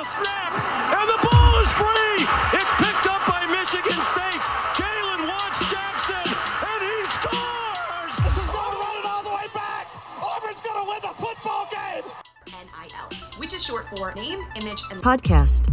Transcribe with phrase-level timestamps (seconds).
[0.00, 0.52] the snap,
[0.96, 2.24] and the ball is free.
[2.56, 4.40] It's picked up by Michigan State.
[4.72, 8.16] Jalen Watts Jackson, and he scores.
[8.24, 9.88] This is going to run it all the way back.
[10.22, 12.04] Auburn's going to win the football game.
[12.46, 15.68] NIL, which is short for name, image, and podcast.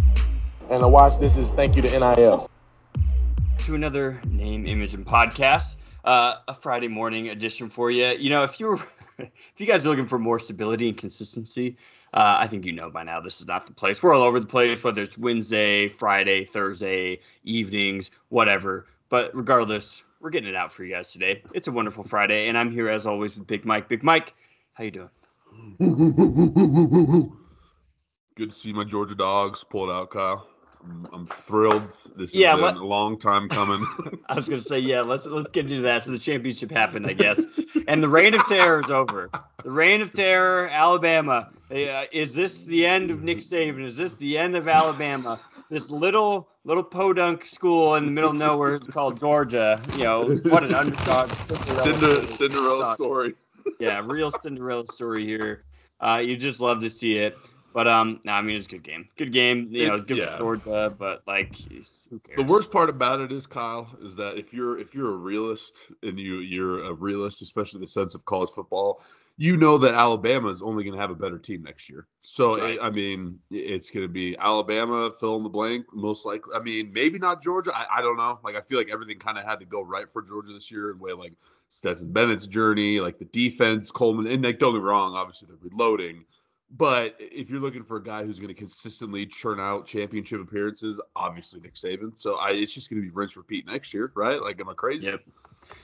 [0.70, 2.49] And to watch this is thank you to NIL.
[3.59, 8.07] To another name, image, and podcast, uh, a Friday morning edition for you.
[8.07, 8.77] You know, if you're
[9.20, 11.77] if you guys are looking for more stability and consistency,
[12.13, 14.02] uh, I think you know by now this is not the place.
[14.02, 18.85] We're all over the place, whether it's Wednesday, Friday, Thursday, evenings, whatever.
[19.09, 21.43] But regardless, we're getting it out for you guys today.
[21.53, 23.88] It's a wonderful Friday, and I'm here as always with Big Mike.
[23.88, 24.34] Big Mike,
[24.73, 25.09] how you doing?
[28.35, 30.48] Good to see my Georgia dogs pull it out, Kyle.
[30.84, 31.84] I'm, I'm thrilled.
[32.16, 33.85] This has Yeah, been let- a long time coming.
[34.30, 36.04] I was gonna say, yeah, let's let's get into that.
[36.04, 37.45] So the championship happened, I guess,
[37.88, 39.30] and the reign of terror is over.
[39.63, 41.49] The reign of terror, Alabama.
[41.71, 43.84] Uh, is this the end of Nick Saban?
[43.84, 45.40] Is this the end of Alabama?
[45.70, 49.84] This little little podunk school in the middle of nowhere is called Georgia.
[49.91, 51.35] You know what an underdog.
[51.35, 52.96] Cinder, Cinderella Suck.
[52.96, 53.35] story.
[53.79, 55.66] Yeah, real Cinderella story here.
[55.99, 57.38] Uh, you just love to see it.
[57.77, 59.07] But um, no, I mean it's a good game.
[59.17, 59.67] Good game.
[59.70, 60.31] You know, good Yeah.
[60.31, 61.55] for Georgia, but like,
[62.09, 62.35] who cares?
[62.35, 65.75] The worst part about it is, Kyle, is that if you're if you're a realist
[66.01, 69.03] and you you're a realist, especially the sense of college football,
[69.38, 72.07] you know that Alabama is only going to have a better team next year.
[72.23, 72.79] So Right.
[72.81, 76.55] I mean, it's going to be Alabama, fill in the blank, most likely.
[76.55, 77.78] I mean, maybe not Georgia.
[77.78, 78.39] I, I don't know.
[78.44, 80.89] Like I feel like everything kind of had to go right for Georgia this year
[80.89, 81.33] in way like
[81.69, 85.57] Stetson Bennett's journey, like the defense, Coleman, and like don't get me wrong, obviously they're
[85.61, 86.25] reloading.
[86.69, 91.00] But if you're looking for a guy who's going to consistently churn out championship appearances,
[91.16, 92.18] obviously Nick Saban.
[92.18, 94.41] So I, it's just going to be rinse repeat next year, right?
[94.41, 95.07] Like, am I crazy?
[95.07, 95.22] Yep.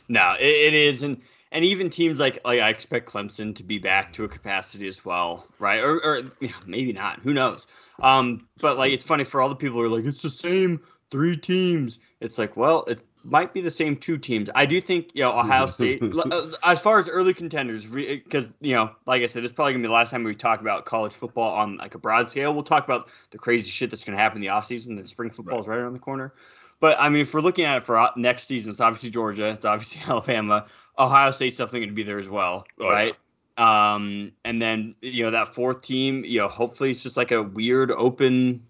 [0.09, 3.77] No, it, it is, and and even teams like like I expect Clemson to be
[3.77, 5.81] back to a capacity as well, right?
[5.81, 7.19] Or, or yeah, maybe not.
[7.19, 7.65] Who knows?
[8.01, 10.81] Um, but like it's funny for all the people who are like it's the same
[11.11, 11.99] three teams.
[12.19, 14.49] It's like well, it might be the same two teams.
[14.53, 16.01] I do think you know Ohio State
[16.31, 19.73] uh, as far as early contenders because you know like I said, this is probably
[19.73, 22.53] gonna be the last time we talk about college football on like a broad scale.
[22.53, 24.97] We'll talk about the crazy shit that's gonna happen in the offseason.
[25.01, 26.33] The spring football is right around the corner.
[26.79, 29.47] But I mean, if we're looking at it for uh, next season, it's obviously Georgia,
[29.49, 30.65] it's obviously Alabama,
[30.99, 32.89] Ohio State's definitely going to be there as well, Oh, yeah.
[32.91, 33.15] right?
[33.55, 37.41] Um, and then you know that fourth team, you know, hopefully it's just like a
[37.41, 38.63] weird open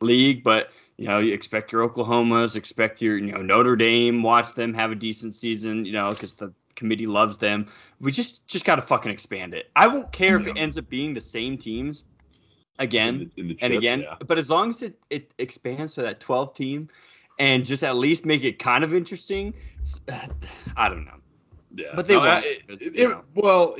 [0.00, 4.52] league, but you know, you expect your Oklahomas, expect your you know Notre Dame, watch
[4.54, 7.66] them have a decent season, you know, because the committee loves them.
[8.00, 9.70] We just just got to fucking expand it.
[9.76, 12.04] I won't care if it ends up being the same teams
[12.78, 14.16] again In the, in the and again, yeah.
[14.26, 16.88] but as long as it, it expands to that 12 team
[17.38, 19.54] and just at least make it kind of interesting,
[20.76, 21.18] I don't know.
[21.74, 23.76] Yeah, But they No, won't, I- it- it- well,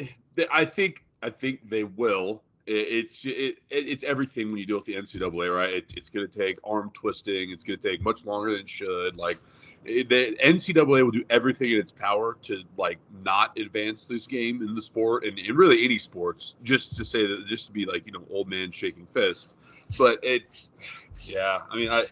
[0.53, 2.43] I think I think they will.
[2.69, 5.73] It, it's it, it, it's everything when you deal with the NCAA, right?
[5.73, 7.51] It, it's going to take arm twisting.
[7.51, 9.17] It's going to take much longer than it should.
[9.17, 9.39] Like
[9.85, 14.63] it, the NCAA will do everything in its power to like not advance this game
[14.63, 16.57] in the sport and in really any sports.
[16.63, 19.55] Just to say that, just to be like you know old man shaking fist.
[19.97, 20.69] But it,
[21.23, 22.05] yeah, I mean I.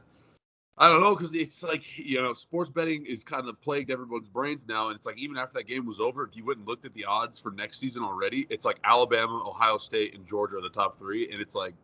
[0.79, 4.29] I don't know because it's like you know sports betting is kind of plagued everyone's
[4.29, 6.85] brains now, and it's like even after that game was over, if you and looked
[6.85, 10.63] at the odds for next season already, it's like Alabama, Ohio State, and Georgia are
[10.63, 11.75] the top three, and it's like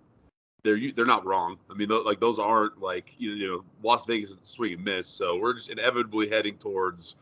[0.62, 1.56] they're they're not wrong.
[1.70, 4.75] I mean, like those aren't like you know, you know Las Vegas is a swing
[4.75, 7.16] and miss, so we're just inevitably heading towards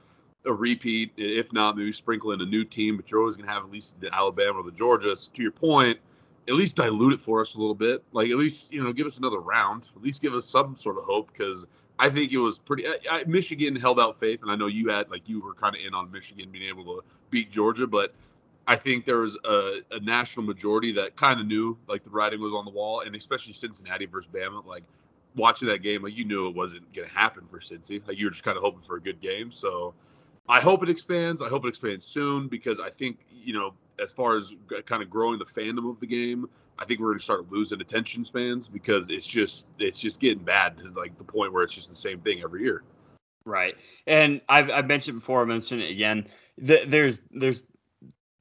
[0.46, 3.62] a repeat, if not maybe sprinkle in a new team, but you're always gonna have
[3.62, 5.14] at least the Alabama or the Georgia.
[5.14, 6.00] So to your point,
[6.48, 8.02] at least dilute it for us a little bit.
[8.12, 9.90] Like at least you know give us another round.
[9.94, 11.66] At least give us some sort of hope because
[11.98, 12.86] I think it was pretty.
[12.86, 15.76] I, I, Michigan held out faith, and I know you had like you were kind
[15.76, 18.14] of in on Michigan being able to beat Georgia, but
[18.66, 22.40] I think there was a, a national majority that kind of knew like the writing
[22.40, 24.64] was on the wall, and especially Cincinnati versus Bama.
[24.64, 24.84] Like
[25.34, 28.06] watching that game, like you knew it wasn't going to happen for Cincy.
[28.06, 29.52] Like you were just kind of hoping for a good game.
[29.52, 29.94] So
[30.50, 31.40] I hope it expands.
[31.40, 34.52] I hope it expands soon because I think you know as far as
[34.84, 36.48] kind of growing the fandom of the game,
[36.78, 40.42] I think we're going to start losing attention spans because it's just it's just getting
[40.42, 42.82] bad to like the point where it's just the same thing every year.
[43.44, 43.76] Right.
[44.06, 46.26] And I've, I've mentioned before, I mentioned it again.
[46.64, 47.64] Th- there's there's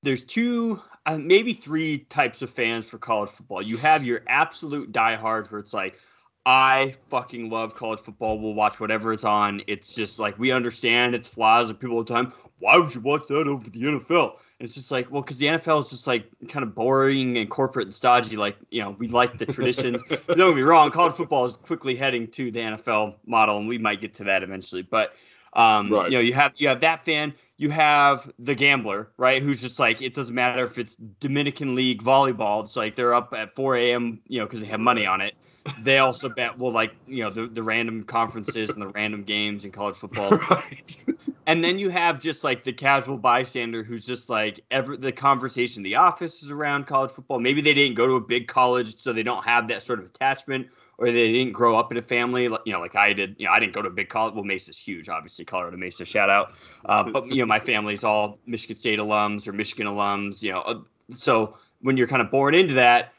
[0.02, 3.62] there's two, uh, maybe three types of fans for college football.
[3.62, 6.00] You have your absolute diehards where it's like,
[6.46, 8.40] I fucking love college football.
[8.40, 9.62] We'll watch whatever it's on.
[9.68, 12.34] It's just like we understand its flaws and people all the time.
[12.60, 14.32] Why would you watch that over the NFL?
[14.60, 17.50] And it's just like, well, because the NFL is just like kind of boring and
[17.50, 18.36] corporate and stodgy.
[18.38, 20.02] Like, you know, we like the traditions.
[20.28, 23.78] Don't get me wrong, college football is quickly heading to the NFL model, and we
[23.78, 24.82] might get to that eventually.
[24.82, 25.14] But
[25.54, 26.12] um, Right.
[26.12, 29.42] you know, you have you have that fan, you have the gambler, right?
[29.42, 32.64] Who's just like, it doesn't matter if it's Dominican League volleyball.
[32.64, 34.22] It's like they're up at 4 a.m.
[34.28, 35.36] You know, because they have money on it.
[35.82, 39.66] They also bet well like you know the, the random conferences and the random games
[39.66, 40.38] in college football.
[40.50, 40.98] Right.
[41.46, 45.80] and then you have just like the casual bystander who's just like ever the conversation
[45.82, 47.40] in the office is around college football.
[47.40, 50.06] Maybe they didn't go to a big college so they don't have that sort of
[50.06, 50.68] attachment
[50.98, 53.46] or they didn't grow up in a family like you know like i did you
[53.46, 54.34] know i didn't go to a big college.
[54.34, 56.54] Well mesa's huge obviously colorado mesa shout out.
[56.86, 60.60] Uh, but you know my family's all michigan state alums or michigan alums you know
[60.62, 60.80] uh,
[61.12, 63.14] so when you're kind of born into that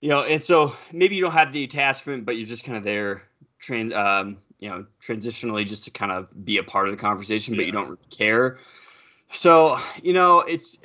[0.00, 2.84] you know, and so maybe you don't have the attachment, but you're just kind of
[2.84, 3.22] there,
[3.58, 7.56] trans, um, you know, transitionally just to kind of be a part of the conversation,
[7.56, 8.58] but you don't really care.
[9.30, 10.78] So, you know, it's,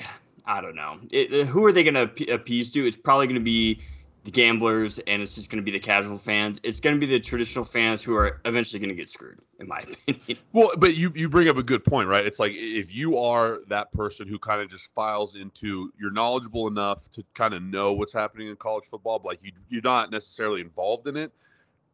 [0.45, 0.99] I don't know.
[1.11, 2.85] It, who are they going to appease to?
[2.85, 3.81] It's probably going to be
[4.25, 6.59] the gamblers and it's just going to be the casual fans.
[6.63, 9.67] It's going to be the traditional fans who are eventually going to get screwed, in
[9.67, 10.39] my opinion.
[10.51, 12.25] Well, but you you bring up a good point, right?
[12.25, 16.67] It's like if you are that person who kind of just files into, you're knowledgeable
[16.67, 20.09] enough to kind of know what's happening in college football, but like you you're not
[20.09, 21.31] necessarily involved in it.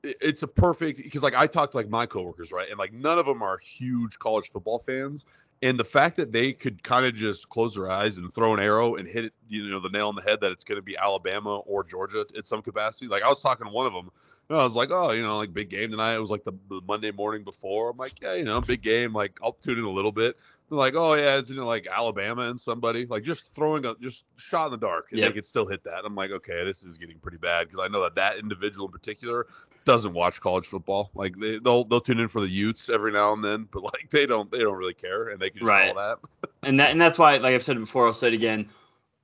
[0.01, 3.19] It's a perfect because like I talked to like my coworkers, right, and like none
[3.19, 5.25] of them are huge college football fans,
[5.61, 8.59] and the fact that they could kind of just close their eyes and throw an
[8.59, 10.81] arrow and hit it, you know, the nail on the head that it's going to
[10.81, 13.07] be Alabama or Georgia at some capacity.
[13.07, 14.09] Like I was talking to one of them,
[14.49, 16.15] and I was like, oh, you know, like big game tonight.
[16.15, 17.91] It was like the, the Monday morning before.
[17.91, 19.13] I'm like, yeah, you know, big game.
[19.13, 20.37] Like I'll tune in a little bit.
[20.71, 24.67] Like, oh yeah, it's know like Alabama and somebody like just throwing a just shot
[24.67, 25.29] in the dark and Yep.
[25.29, 26.05] they could still hit that.
[26.05, 28.91] I'm like, okay, this is getting pretty bad because I know that that individual in
[28.91, 29.47] particular
[29.83, 31.11] doesn't watch college football.
[31.13, 34.09] Like they, they'll they'll tune in for the Utes every now and then, but like
[34.11, 35.93] they don't they don't really care and they can just Right.
[35.93, 36.49] call that.
[36.63, 38.69] and that and that's why, like I've said before, I'll say it again.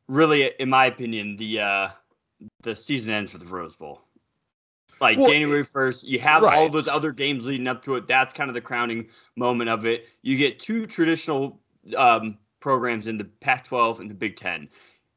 [0.09, 1.89] Really, in my opinion, the uh,
[2.61, 4.01] the season ends with the Rose Bowl.
[4.99, 8.07] Like Well, January first, you have all those other games leading up to it.
[8.07, 10.07] That's kind of the crowning moment of it.
[10.21, 11.59] You get two traditional
[11.95, 14.69] um, programs in the Pac-12 and the Big Ten.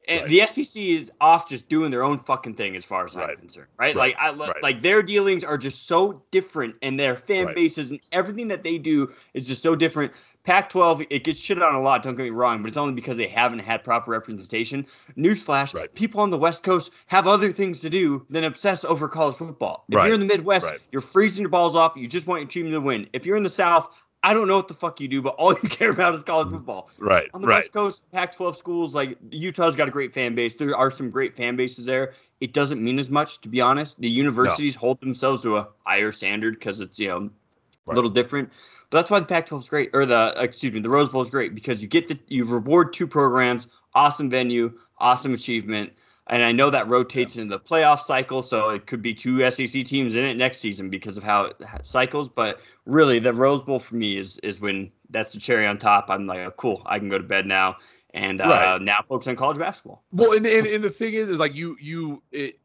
[0.07, 0.29] And Right.
[0.29, 3.67] the SEC is off just doing their own fucking thing as far as I'm concerned,
[3.77, 3.95] right?
[3.95, 4.15] Right.
[4.15, 4.63] Like I Right.
[4.63, 7.55] like their dealings are just so different and their fan Right.
[7.55, 10.13] bases and everything that they do is just so different.
[10.43, 12.03] Pac-12, it gets shit on a lot.
[12.03, 14.85] Don't get me wrong, but it's only because they haven't had proper representation.
[15.17, 15.93] Newsflash: Right.
[15.93, 19.85] people on the West Coast have other things to do than obsess over college football.
[19.89, 20.05] If Right.
[20.05, 20.79] you're in the Midwest, Right.
[20.91, 21.93] you're freezing your balls off.
[21.95, 23.07] You just want your team to win.
[23.13, 23.87] If you're in the South,
[24.23, 26.49] I don't know what the fuck you do, but all you care about is college
[26.49, 26.89] football.
[26.99, 27.29] Right.
[27.33, 27.57] On the right.
[27.57, 30.55] West Coast, Pac-12 schools like Utah's got a great fan base.
[30.55, 32.13] There are some great fan bases there.
[32.39, 33.99] It doesn't mean as much, to be honest.
[33.99, 37.29] The universities hold themselves to a higher standard because it's you know
[37.87, 38.49] a little different.
[38.89, 41.29] But that's why the Pac-12 is great, or the excuse me, the Rose Bowl is
[41.29, 45.93] great because you get the you reward two programs, awesome venue, awesome achievement.
[46.27, 49.85] And I know that rotates into the playoff cycle, so it could be two SEC
[49.85, 52.29] teams in it next season because of how it cycles.
[52.29, 56.05] But really, the Rose Bowl for me is is when that's the cherry on top.
[56.09, 57.77] I'm like, oh, cool, I can go to bed now,
[58.13, 58.81] and uh, Right.
[58.81, 60.03] now focus on college basketball.
[60.11, 62.59] Well, and, and and the thing is, is like you you it.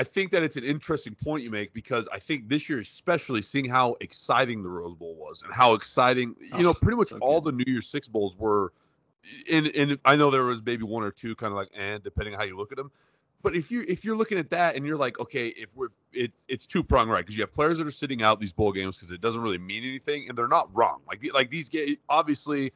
[0.00, 3.42] I think that it's an interesting point you make because I think this year, especially
[3.42, 7.08] seeing how exciting the Rose Bowl was and how exciting, you know, Oh, pretty much
[7.08, 7.58] so all good.
[7.58, 8.72] the New Year's Six bowls were.
[9.52, 12.32] And and I know there was maybe one or two kind of like, and depending
[12.32, 12.90] on how you look at them.
[13.42, 16.46] But if you if you're looking at that and you're like, okay, if we're it's
[16.48, 18.96] it's two prong right because you have players that are sitting out these bowl games
[18.96, 21.00] because it doesn't really mean anything and they're not wrong.
[21.06, 22.72] Like like these ga- obviously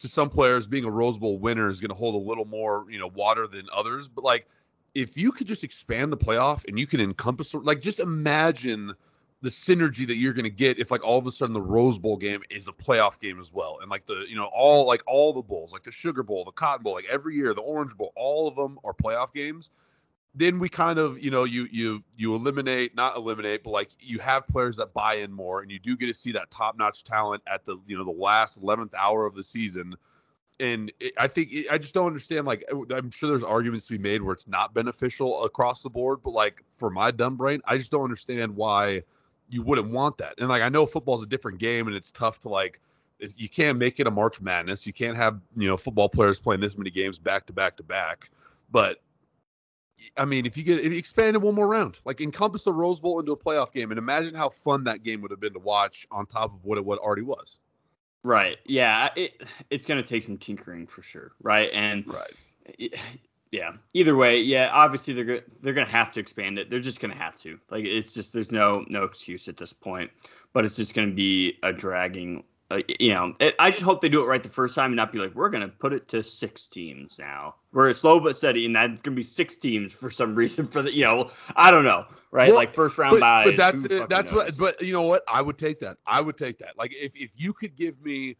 [0.00, 2.84] to some players being a Rose Bowl winner is going to hold a little more
[2.90, 4.08] you know water than others.
[4.08, 4.46] But like
[4.94, 8.94] if you could just expand the playoff and you can encompass like just imagine
[9.42, 11.98] the synergy that you're going to get if like all of a sudden the Rose
[11.98, 13.78] Bowl game is a playoff game as well.
[13.82, 16.52] And like the you know all like all the bowls like the Sugar Bowl the
[16.52, 19.70] Cotton Bowl like every year the Orange Bowl all of them are playoff games.
[20.34, 24.18] Then we kind of you know you you you eliminate not eliminate but like you
[24.18, 27.04] have players that buy in more and you do get to see that top notch
[27.04, 29.94] talent at the you know the last 11th hour of the season
[30.60, 32.46] and it, I think I just don't understand.
[32.46, 35.90] Like, uh, I'm sure there's arguments to be made where it's not beneficial across the
[35.90, 39.02] board, but like for my dumb brain, I just don't understand why
[39.50, 40.34] you wouldn't want that.
[40.38, 42.80] And like, I know football's a different game, and it's tough to like.
[43.18, 44.86] You can't make it a March Madness.
[44.86, 47.82] You can't have you know football players playing this many games back to back to
[47.82, 48.30] back.
[48.70, 49.00] But
[50.18, 52.72] I mean, if you get if you expand it one more round, like encompass the
[52.74, 55.54] Rose Bowl into a playoff game, and imagine how fun that game would have been
[55.54, 57.60] to watch on top of what it what already was.
[58.26, 58.56] Right.
[58.66, 59.10] Yeah.
[59.14, 59.40] It
[59.70, 61.30] it's gonna take some tinkering for sure.
[61.40, 61.70] Right.
[61.72, 62.94] And Right.
[63.52, 63.74] yeah.
[63.94, 64.68] Either way, yeah.
[64.72, 66.68] Obviously, they're go- they're gonna have to expand it.
[66.68, 67.60] They're just gonna have to.
[67.70, 70.10] Like, it's just there's no no excuse at this point.
[70.52, 72.42] But it's just gonna be a dragging.
[72.68, 74.96] Uh, you know, it, I just hope they do it right the first time and
[74.96, 77.54] not be like, we're gonna put it to six teams now.
[77.72, 80.66] We're slow but steady, and that's gonna be six teams for some reason.
[80.66, 82.48] For the, you know, I don't know, right?
[82.48, 83.46] Well, like first round but, buys.
[83.46, 86.36] but that's fucking that's what but you know what i would take that i would
[86.36, 88.36] take that like if, if you could give me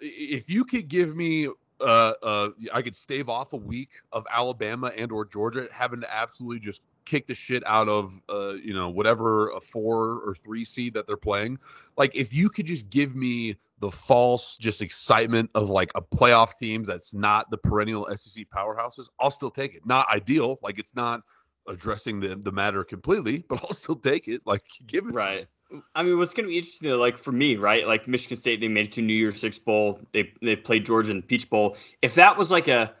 [0.00, 1.48] if you could give me
[1.80, 6.14] uh, uh, I could stave off a week of Alabama and or Georgia having to
[6.14, 10.64] absolutely just kick the shit out of uh, you know whatever a four or three
[10.64, 11.58] seed that they're playing.
[11.96, 16.56] Like if you could just give me the false just excitement of like a playoff
[16.56, 19.84] team that's not the perennial SEC powerhouses, I'll still take it.
[19.84, 21.22] Not ideal, like it's not
[21.68, 24.42] addressing the the matter completely, but I'll still take it.
[24.46, 25.48] Like give it right.
[25.94, 27.86] I mean, what's going to be interesting, though, like for me, right?
[27.86, 30.00] Like Michigan State, they made it to New Year's Six Bowl.
[30.12, 31.76] They they played Georgia in the Peach Bowl.
[32.02, 32.94] If that was like a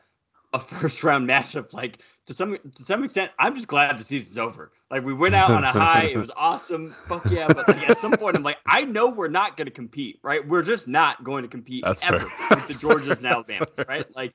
[0.52, 4.38] a first round matchup, like to some to some extent, I'm just glad the season's
[4.38, 4.70] over.
[4.88, 7.48] Like we went out on a high, it was awesome, fuck yeah.
[7.48, 10.46] But like, at some point, I'm like, I know we're not going to compete, right?
[10.46, 12.56] We're just not going to compete That's ever fair.
[12.56, 14.06] with the Georgias and Alabamas, right?
[14.14, 14.32] Like,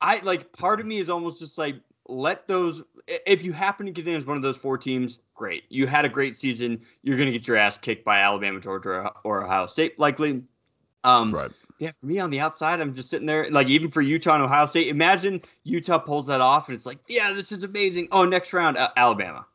[0.00, 1.76] I like part of me is almost just like
[2.08, 2.82] let those.
[3.06, 5.62] If you happen to get in as one of those four teams, great.
[5.68, 6.80] You had a great season.
[7.04, 10.42] You're going to get your ass kicked by Alabama, Georgia, or, or Ohio State, likely.
[11.04, 11.52] Um, Right.
[11.80, 14.42] Yeah, for me on the outside, I'm just sitting there, like even for Utah and
[14.44, 14.88] Ohio State.
[14.88, 18.08] Imagine Utah pulls that off, and it's like, yeah, this is amazing.
[18.12, 19.46] Oh, next round, uh, Alabama.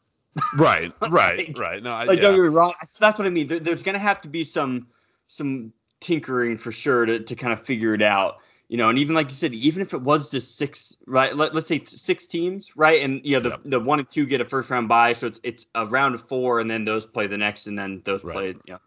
[0.58, 1.82] Right, right, Like- right.
[1.84, 2.24] No, I, Like, yeah.
[2.24, 2.74] don't get me wrong.
[2.84, 3.48] So that's what I mean.
[3.48, 4.88] There, there's going to have to be some
[5.28, 8.38] some tinkering for sure to, to kind of figure it out.
[8.68, 11.36] You know, and even like you said, even if it was just six, right?
[11.36, 13.04] Let, let's say six teams, right?
[13.04, 13.60] And you know, the, Yep.
[13.66, 16.22] the one and two get a first round bye, so it's it's a round of
[16.28, 18.34] four, and then those play the next, and then those Right.
[18.34, 18.48] play.
[18.48, 18.80] You know,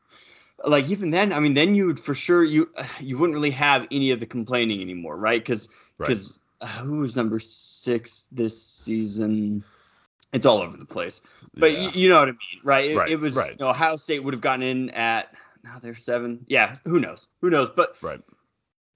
[0.64, 3.86] like even then, I mean, then you would for sure you you wouldn't really have
[3.90, 5.40] any of the complaining anymore, right?
[5.40, 6.08] Because Right.
[6.08, 9.64] because uh, who was number six this season?
[10.32, 11.20] It's all over the place.
[11.54, 11.80] But Yeah.
[11.80, 12.90] y- you know what I mean, right?
[12.90, 13.50] It, Right, it was right.
[13.52, 15.34] you know, Ohio State would have gotten in at
[15.64, 16.44] now they're seven.
[16.48, 17.26] Yeah, who knows?
[17.40, 17.70] Who knows?
[17.70, 18.20] But Right.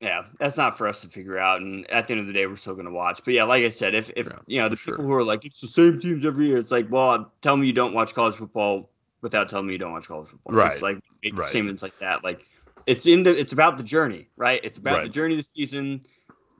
[0.00, 1.60] yeah, that's not for us to figure out.
[1.60, 3.20] And at the end of the day, we're still going to watch.
[3.24, 4.96] But yeah, like I said, if if Yeah, you know the for sure.
[4.96, 7.66] people who are like it's the same teams every year, it's like, well, tell me
[7.66, 8.90] you don't watch college football
[9.22, 10.54] without telling me you don't watch college football.
[10.54, 11.48] Right, It's like make right.
[11.48, 12.22] statements like that.
[12.22, 12.44] Like
[12.86, 14.60] it's in the it's about the journey, right?
[14.62, 16.00] It's about the journey of the season,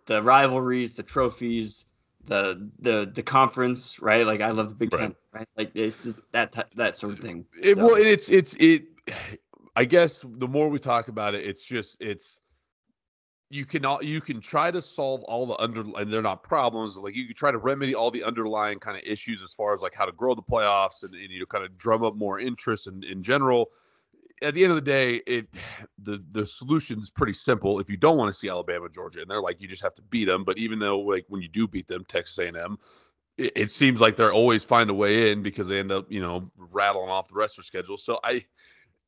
[0.07, 1.85] the rivalries, the trophies.
[2.25, 4.25] The the the conference, right?
[4.25, 5.01] Like I love the Big Right.
[5.01, 5.49] Ten, right?
[5.57, 7.47] Like it's that that sort of thing.
[7.61, 8.85] It, So- well, and it's it's it.
[9.75, 12.39] I guess the more we talk about it, it's just it's
[13.53, 16.97] you can all you can try to solve all the under and they're not problems.
[16.97, 19.83] Like you can try to remedy all the underlying kind of issues as far as
[19.83, 22.41] like how to grow the playoffs and, and you know kind of drum up more
[22.41, 23.67] interest in, in general.
[24.41, 25.49] At the end of the day, it
[26.03, 27.79] the the solution is pretty simple.
[27.79, 30.03] If you don't want to see Alabama, Georgia, and they're like you just have to
[30.03, 30.45] beat them.
[30.45, 32.79] But even though like when you do beat them, Texas A&M,
[33.37, 36.23] it, it seems like they're always find a way in because they end up you
[36.23, 37.99] know rattling off the rest of their schedule.
[37.99, 38.47] So I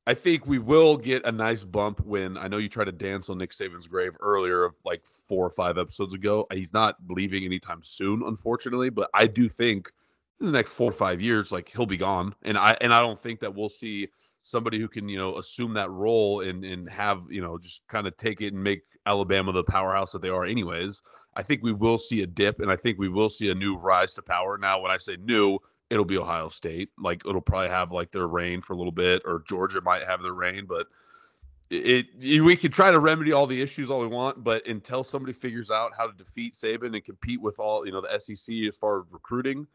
[0.06, 3.30] I think we will get a nice bump when I know you tried to dance
[3.30, 6.46] on Nick Saban's grave earlier of like four or five episodes ago.
[6.52, 9.90] He's not leaving anytime soon, unfortunately, but I do think
[10.40, 12.34] in the next four or five years, like he'll be gone.
[12.42, 14.08] And I and I don't think that we'll see
[14.42, 18.06] somebody who can, you know, assume that role and and have, you know, just kind
[18.06, 21.00] of take it and make Alabama the powerhouse that they are anyways.
[21.34, 23.76] I think we will see a dip and I think we will see a new
[23.76, 24.58] rise to power.
[24.58, 25.58] Now, when I say new,
[25.94, 26.90] it'll be Ohio State.
[26.98, 30.20] Like it'll probably have like their reign for a little bit, or Georgia might have
[30.22, 30.86] their reign, but
[31.70, 35.02] it, it we can try to remedy all the issues all we want, but until
[35.02, 38.54] somebody figures out how to defeat Saban and compete with all you know the SEC
[38.68, 39.66] as far as recruiting,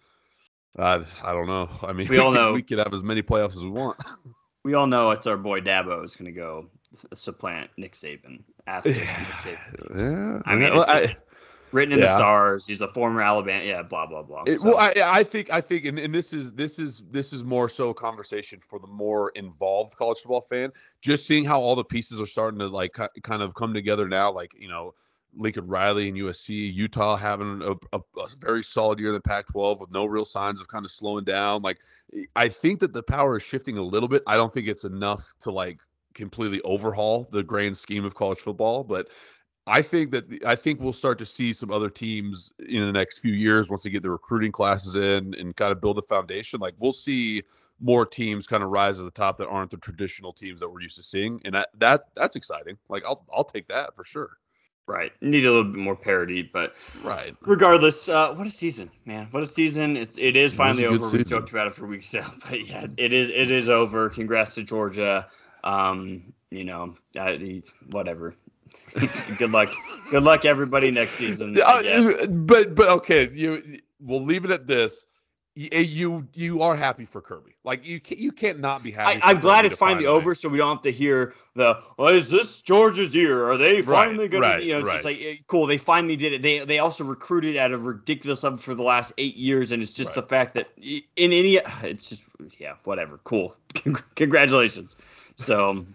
[0.77, 1.67] uh, I don't know.
[1.81, 2.53] I mean, We all could- know.
[2.53, 3.97] we could have as many playoffs as we want.
[4.63, 6.67] we all know it's our boy Dabo is going to go
[7.13, 9.97] supplant Nick Saban after Nick Saban.
[9.97, 11.25] yeah, I mean, well, just
[11.71, 12.65] written in the stars.
[12.65, 13.63] He's a former Alabama.
[13.63, 14.43] Yeah, blah blah blah.
[14.45, 17.33] It, So, well, I, I think I think, and, and this is this is this
[17.33, 20.71] is more so a conversation for the more involved college football fan.
[21.01, 24.31] Just seeing how all the pieces are starting to like kind of come together now.
[24.31, 24.93] Like you know,
[25.35, 29.79] Lincoln Riley and USC, Utah having a, a, a very solid year in the Pac-12
[29.79, 31.61] with no real signs of kind of slowing down.
[31.61, 31.79] Like
[32.35, 34.23] I think that the power is shifting a little bit.
[34.27, 35.79] I don't think it's enough to like
[36.13, 39.07] completely overhaul the grand scheme of college football, but
[39.69, 43.19] I think that I think we'll start to see some other teams in the next
[43.19, 46.59] few years once they get the recruiting classes in and kind of build a foundation.
[46.59, 47.43] Like we'll see
[47.79, 50.81] more teams kind of rise to the top that aren't the traditional teams that we're
[50.81, 52.77] used to seeing, and that, that that's exciting.
[52.89, 54.37] Like I'll I'll take that for sure.
[54.87, 56.73] right, need a little bit more parity, but
[57.03, 57.35] Right.
[57.41, 59.27] regardless, uh, what a season, man!
[59.29, 59.97] What a season!
[59.97, 61.05] It's it is finally good over.
[61.05, 61.25] We season.
[61.39, 64.09] joked about it for weeks now, but yeah, it is it is over.
[64.09, 65.27] Congrats to Georgia.
[65.63, 68.33] Um, you know, the- whatever.
[69.37, 69.69] good luck,
[70.11, 71.57] good luck, everybody next season.
[71.61, 75.05] Uh, but but okay, you we'll leave it at this.
[75.57, 77.55] Y- eh, You you are happy for Kirby.
[77.63, 79.19] Like you can't, you can't not be happy.
[79.21, 82.29] I, I'm glad it's finally over, so we don't have to hear the well, is
[82.29, 83.49] this George's year?
[83.49, 84.47] Are they finally gonna?
[84.47, 85.65] right, you know, it's just like eh, cool.
[85.65, 86.41] They finally did it.
[86.41, 89.91] They they also recruited at a ridiculous level for the last eight years, and it's
[89.91, 90.21] just Right.
[90.23, 92.23] the fact that in any, it's just
[92.57, 93.19] yeah, whatever.
[93.23, 93.55] Cool.
[94.15, 94.95] Congratulations.
[95.35, 95.85] So,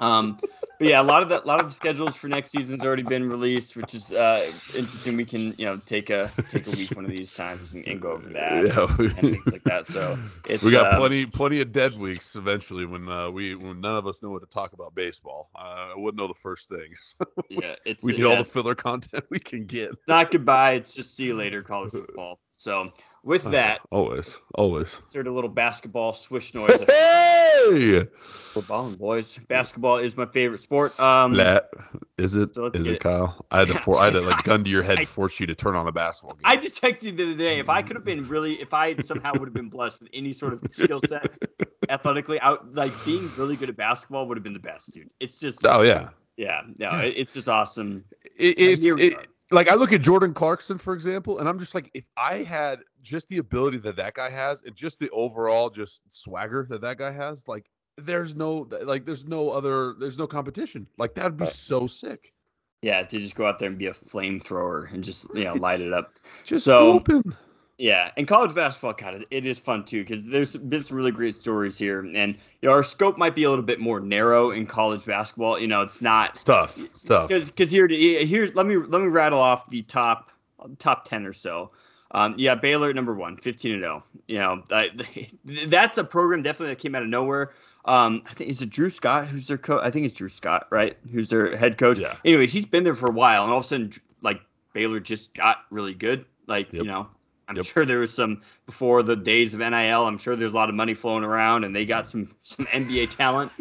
[0.00, 0.38] um,
[0.80, 3.28] but yeah, a lot of the a lot of schedules for next season's already been
[3.28, 5.14] released, which is uh, interesting.
[5.18, 8.00] We can you know take a take a week one of these times and, and
[8.00, 8.86] go over that Yeah.
[8.98, 9.86] and things like that.
[9.86, 10.18] So
[10.48, 13.96] it's we got uh, plenty plenty of dead weeks eventually when uh, we when none
[13.96, 15.50] of us know what to talk about baseball.
[15.54, 17.14] Uh, I wouldn't know the first things.
[17.50, 19.90] Yeah, it's we need all the filler content we can get.
[19.90, 20.72] it's not goodbye.
[20.74, 22.38] It's just see you later, college football.
[22.52, 22.92] So
[23.24, 24.94] with that, Always, always.
[24.98, 26.80] insert a little basketball swish noise.
[27.68, 28.06] Hey!
[28.54, 29.38] We're balling, boys.
[29.48, 30.98] Basketball is my favorite sport.
[30.98, 31.70] Um, Splat.
[32.18, 32.54] Is it?
[32.54, 33.00] so Is it, it.
[33.00, 33.44] Kyle?
[33.50, 35.38] I had to for, I had to like gun to your head I- to force
[35.38, 36.42] you to turn on a basketball game.
[36.44, 37.58] I just texted you the other day.
[37.58, 40.32] If I could have been really, if I somehow would have been blessed with any
[40.32, 41.30] sort of skill set,
[41.88, 45.10] athletically, out like being really good at basketball would have been the best, dude.
[45.20, 46.10] It's just, oh yeah.
[46.36, 48.04] yeah, no, it, it's just awesome.
[48.36, 49.24] It, it's here we it, are.
[49.50, 52.80] Like I look at Jordan Clarkson for example, and I'm just like, if I had
[53.02, 56.98] just the ability that that guy has, and just the overall just swagger that that
[56.98, 57.66] guy has, like
[57.98, 60.86] there's no like there's no other there's no competition.
[60.98, 61.52] Like that'd be Right.
[61.52, 62.32] so sick.
[62.82, 65.80] Yeah, to just go out there and be a flamethrower and just you know light
[65.80, 66.14] it up.
[66.44, 67.36] Just So- open.
[67.80, 71.10] Yeah, and college basketball, God, it- it is fun too because there's been some really
[71.12, 72.36] great stories here, and you
[72.68, 75.58] know, our scope might be a little bit more narrow in college basketball.
[75.58, 76.78] You know, it's not Stuff.
[76.94, 77.28] Stuff.
[77.30, 80.30] because here here's let me let me rattle off the top
[80.78, 81.70] top 10 or so
[82.10, 84.90] um, yeah baylor at number one 15 and 0 you know I,
[85.68, 87.52] that's a program definitely that came out of nowhere
[87.86, 90.66] um, i think is it drew scott who's their coach i think it's drew scott
[90.68, 92.14] right who's their head coach Yeah.
[92.26, 94.42] anyways he's been there for a while and all of a sudden like
[94.74, 97.08] baylor just got really good like you know
[97.50, 97.64] I'm Yep.
[97.64, 100.06] sure there was some before the days of NIL.
[100.06, 103.10] I'm sure there's a lot of money flowing around, and they got some some NBA
[103.10, 103.52] talent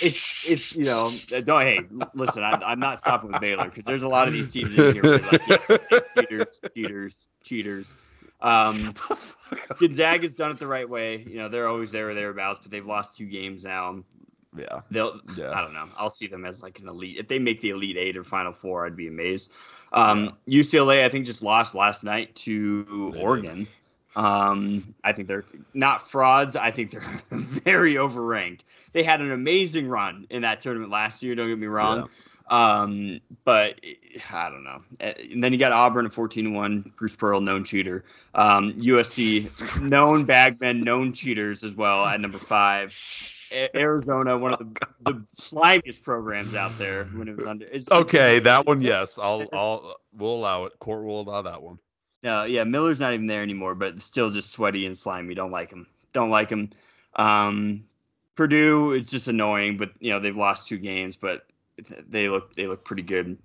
[0.00, 3.84] it's it's you know uh, don't hey listen I'm, I'm not stopping with Baylor because
[3.84, 5.56] there's a lot of these teams in here like yeah,
[6.16, 7.96] cheaters cheaters cheaters
[8.40, 8.94] um
[9.78, 12.86] Gonzaga's done it the right way you know they're always there or thereabouts but they've
[12.86, 14.02] lost two games now
[14.56, 14.80] yeah.
[14.90, 15.52] they'll Yeah.
[15.52, 17.96] I don't know I'll see them as like an elite if they make the elite
[17.96, 19.52] eight or final four I'd be amazed
[19.92, 23.24] um UCLA I think just lost last night to They did.
[23.24, 23.68] Oregon
[24.16, 26.56] um, I think they're not frauds.
[26.56, 28.62] I think they're very overranked.
[28.92, 31.34] They had an amazing run in that tournament last year.
[31.34, 32.08] Don't get me wrong.
[32.48, 33.80] Um, but
[34.32, 34.82] I don't know.
[35.00, 38.04] Uh, And then you got Auburn at 14 1, Bruce Pearl, known cheater.
[38.34, 42.92] Um, USC, known bagmen, known cheaters as well at number five.
[43.74, 47.64] Arizona, one of the, the slimiest programs out there when it was under.
[47.66, 49.18] It's, it's- Okay, that one, yes.
[49.18, 50.78] I'll I'll we'll allow it.
[50.78, 51.78] Court will allow that one.
[52.22, 55.34] No, yeah, Miller's not even there anymore, but still just sweaty and slimy.
[55.34, 55.86] Don't like him.
[56.12, 56.70] Don't like him.
[57.16, 57.84] Um,
[58.36, 61.46] Purdue, it's just annoying, but you know they've lost two games, but
[62.08, 63.38] they look they look pretty good.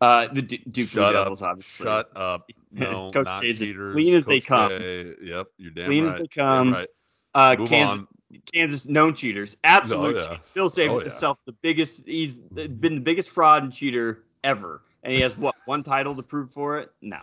[0.00, 1.24] Uh, the Du- Duke Blue Shut up.
[1.24, 1.86] Devils, obviously.
[1.86, 2.48] Shut up.
[2.70, 3.94] No, Coach not as cheaters.
[3.94, 4.68] clean as they come.
[4.70, 6.72] K, Yep, you're damn Clean as they come.
[6.74, 6.88] right.
[7.34, 8.08] Uh, Move Kansas, on.
[8.52, 9.56] Kansas, known cheaters.
[9.64, 10.16] Absolute.
[10.16, 10.38] Oh, yeah.
[10.54, 11.04] Bill Saban Oh, yeah.
[11.04, 12.02] himself, the biggest.
[12.06, 16.22] He's been the biggest fraud and cheater ever, and he has what one title to
[16.22, 16.90] prove for it?
[17.00, 17.20] No.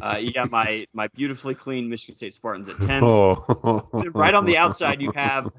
[0.00, 3.02] Uh, you got my my beautifully clean Michigan State Spartans at ten.
[3.04, 3.88] Oh.
[4.12, 5.50] right on the outside, you have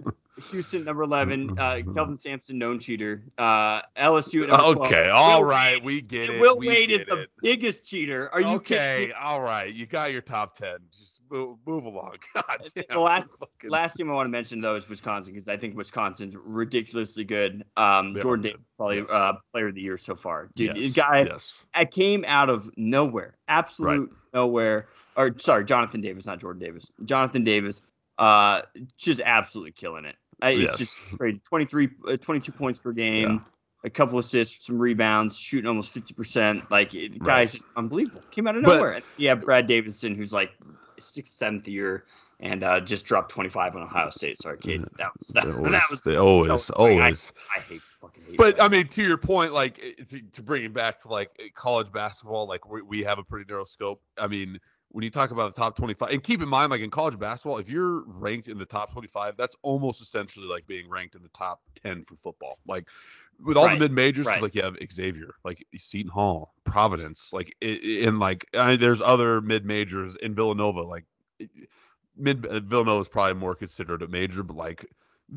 [0.52, 3.24] Houston number eleven, uh, Kelvin Sampson, known cheater.
[3.38, 4.78] Uh, LSU at number 12.
[4.88, 6.42] Okay, all Will right, we get it.
[6.42, 8.30] Will we Wade is get the biggest cheater.
[8.34, 9.16] Are you okay, kidding?
[9.20, 9.74] all right.
[9.74, 10.78] You got your top ten.
[10.92, 12.16] Just move, move along.
[12.34, 12.44] God
[12.90, 15.76] The last- fucking- Last team I want to mention though is Wisconsin because I think
[15.76, 17.64] Wisconsin's ridiculously good.
[17.78, 18.44] Um, are Jordan.
[18.44, 19.10] Davis probably Yes.
[19.12, 20.50] uh, player of the year so far.
[20.56, 21.64] Dude, yes, guy Yes.
[21.74, 24.88] I came out of nowhere, absolute nowhere.
[25.16, 26.92] Or sorry, Jonathan Davis, not Jordan Davis.
[27.06, 27.82] Jonathan Davis,
[28.18, 28.62] uh,
[28.98, 30.16] just absolutely killing it.
[30.42, 30.70] I, Yes.
[30.70, 31.42] It's just crazy.
[31.48, 33.42] 23, uh, 22 points per game,
[33.84, 36.70] a couple assists, some rebounds, shooting almost fifty percent.
[36.72, 37.24] Like it, Right.
[37.26, 38.22] guy's just unbelievable.
[38.32, 39.02] Came out of But- nowhere.
[39.18, 40.52] yeah, Brad Davison, who's like
[41.00, 42.06] sixth, seventh year.
[42.42, 44.38] And uh, just dropped 25 on Ohio State.
[44.38, 44.82] Sorry, Kate.
[44.98, 46.02] That was that, They that always, was.
[46.02, 47.00] they always, annoying.
[47.00, 47.32] I- always.
[47.56, 48.38] I hate fucking hate.
[48.38, 48.64] But that.
[48.64, 51.94] I mean, to your point, like eh, to, to bring it back to like college
[51.94, 54.02] basketball, like we, we have a pretty narrow scope.
[54.18, 54.60] I mean,
[54.96, 57.58] when you talk about the top 25, and keep in mind, like in college basketball,
[57.58, 61.28] if you're ranked in the top 25, that's almost essentially like being ranked in the
[61.30, 62.60] top 10 for football.
[62.66, 62.88] Like
[63.44, 64.40] with all Right, the mid majors, right.
[64.40, 69.42] like you have Xavier, like Seton Hall, Providence, like i- i- like I, there's other
[69.42, 71.04] mid majors in Villanova, like
[72.16, 74.86] mid uh, Villanova is probably more considered a major, but like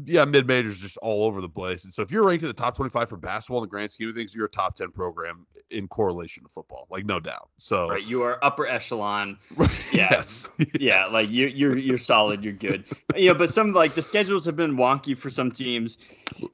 [0.05, 1.85] yeah, mid majors just all over the place.
[1.85, 4.09] And so if you're ranked in the top 25 for basketball in the grand scheme
[4.11, 7.49] of things, you're a top 10 program in correlation to football, like no doubt.
[7.59, 9.69] So right, you are upper echelon Yeah.
[9.93, 12.45] yes, Yeah, like you, you're you're solid.
[12.45, 12.85] You're good.
[13.17, 15.99] Yeah, but some like the schedules have been wonky for some teams.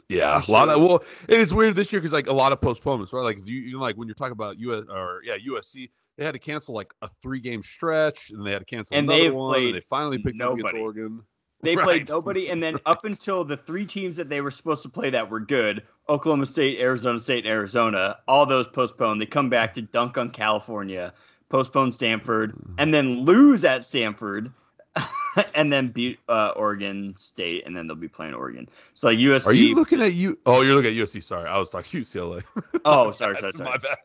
[0.09, 2.61] yeah, a lot of well, it is weird this year because like a lot of
[2.61, 3.23] postponements, right?
[3.23, 6.33] Like you, you know, like when you're talking about US or yeah USC, they had
[6.33, 9.61] to cancel like a three game stretch, and they had to cancel And another one,
[9.61, 10.75] and they finally picked up against.
[10.75, 11.23] Oregon.
[11.65, 11.85] They Right.
[11.85, 15.11] played nobody, and then up until the three teams that they were supposed to play
[15.11, 19.21] that were good Oklahoma State, Arizona State, and Arizona all those postponed.
[19.21, 21.15] They come back to dunk on California,
[21.49, 24.53] postpone Stanford, and then lose at Stanford,
[25.55, 28.69] and then beat uh, Oregon State, and then they'll be playing Oregon.
[28.93, 29.47] So like USC.
[29.47, 30.39] Are you looking at you?
[30.47, 31.23] Oh, you're looking at USC.
[31.23, 32.43] Sorry, I was talking UCLA.
[32.85, 33.71] oh, sorry, sorry, sorry.
[33.71, 33.97] My bad.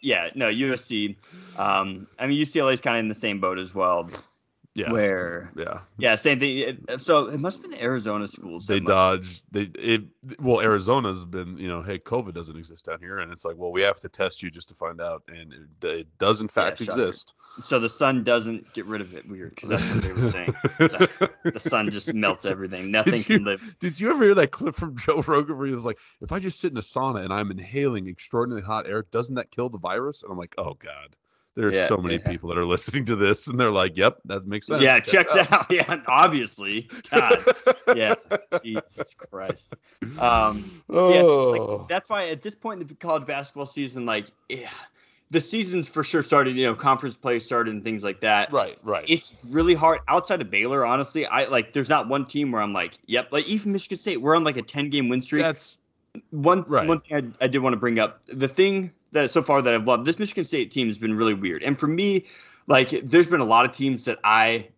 [0.00, 1.16] Yeah, no, USC.
[1.56, 4.08] Um, I mean UCLA is kind of in the same boat as well.
[4.78, 4.92] Yeah.
[4.92, 5.80] Where Yeah.
[5.98, 6.86] yeah, same thing.
[7.00, 8.68] So it must have been the Arizona schools.
[8.68, 9.42] They dodged.
[9.50, 10.04] They it.
[10.38, 11.58] Well, Arizona's been.
[11.58, 14.08] You know, hey, COVID doesn't exist down here, and it's like, well, we have to
[14.08, 16.92] test you just to find out, and it, it does in fact shocker.
[16.92, 17.34] exist.
[17.64, 19.28] So the sun doesn't get rid of it.
[19.28, 20.54] Weird, because that's what they were saying.
[20.78, 21.08] So
[21.42, 22.92] the sun just melts everything.
[22.92, 23.76] Nothing Did can live.
[23.80, 26.38] Did you ever hear that clip from Joe Rogan where he was like, "If I
[26.38, 29.78] just sit in a sauna and I'm inhaling extraordinarily hot air, doesn't that kill the
[29.78, 31.16] virus?" And I'm like, "Oh God."
[31.58, 32.30] There's Yeah, so many yeah.
[32.30, 35.34] people that are listening to this, and they're like, "Yep, that makes sense." Yeah, checks
[35.34, 35.66] out.
[35.70, 36.88] Yeah, obviously.
[37.10, 37.44] God.
[37.96, 38.14] Yeah.
[38.62, 39.74] Jesus Christ.
[40.20, 44.26] Um, yeah, oh, like, that's why at this point in the college basketball season, like,
[44.48, 44.70] yeah,
[45.30, 46.54] the season's for sure started.
[46.54, 48.52] You know, conference play started and things like that.
[48.52, 49.04] right, right.
[49.08, 50.86] It's really hard outside of Baylor.
[50.86, 51.72] Honestly, I like.
[51.72, 53.32] There's not one team where I'm like, yep.
[53.32, 55.42] Like even Michigan State, we're on like a 10 game win streak.
[55.42, 55.76] That's
[56.30, 56.86] one Right.
[56.86, 59.74] one thing I, I did want to bring up the thing that so far that
[59.74, 61.62] I've loved this Michigan State team has been really weird.
[61.62, 62.26] And for me
[62.66, 64.68] like there's been a lot of teams that I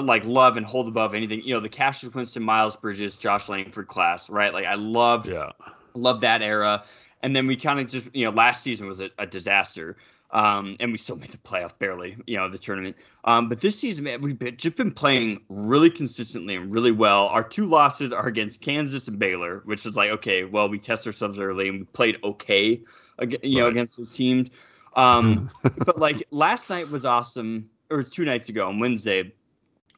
[0.00, 1.42] like love and hold above anything.
[1.42, 4.52] You know the Cassius Winston Miles Bridges Josh Langford class right?
[4.52, 5.50] Like I loved yeah.
[5.94, 6.84] love that era.
[7.24, 9.96] And then we kind of just you know last season was a, a disaster
[10.32, 12.96] um, and we still made the playoff barely you know the tournament.
[13.24, 17.28] Um, but this season man we've been, just been playing really consistently and really well.
[17.28, 21.06] Our two losses are against Kansas and Baylor which is like okay well we test
[21.06, 22.82] ourselves early and we played okay
[23.42, 23.72] you know Right.
[23.72, 24.48] against those teams.
[24.94, 27.70] Um, but like last night was awesome.
[27.90, 29.32] Or it was two nights ago on Wednesday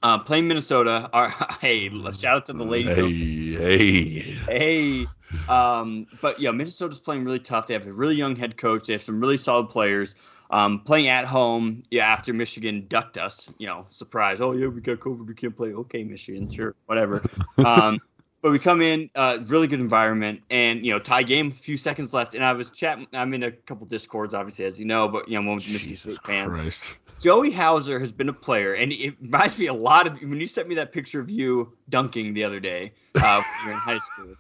[0.05, 3.57] uh, playing Minnesota our hey shout out to the lady.
[3.57, 4.37] Hey, hey.
[4.47, 5.07] Hey,
[5.49, 7.67] um, but yeah, Minnesota's playing really tough.
[7.67, 8.87] They have a really young head coach.
[8.87, 10.15] They have some really solid players.
[10.51, 14.43] Um, playing at home, yeah, after Michigan ducked us, you know, surprise.
[14.43, 15.73] Oh yeah, we got COVID, we can't play.
[15.73, 17.23] Okay, Michigan, sure, whatever.
[17.59, 18.01] Um,
[18.45, 21.79] but we come in, uh, really good environment, and you know, tie game, a few
[21.79, 23.07] seconds left, and I was chatting.
[23.15, 25.73] I'm in a couple discords, obviously, as you know, but you know, one with the
[25.73, 26.55] Michigan State fans.
[26.55, 26.99] Christ.
[27.19, 30.47] Joey Hauser has been a player, and it reminds me a lot of when you
[30.47, 34.35] sent me that picture of you dunking the other day uh, when in high school.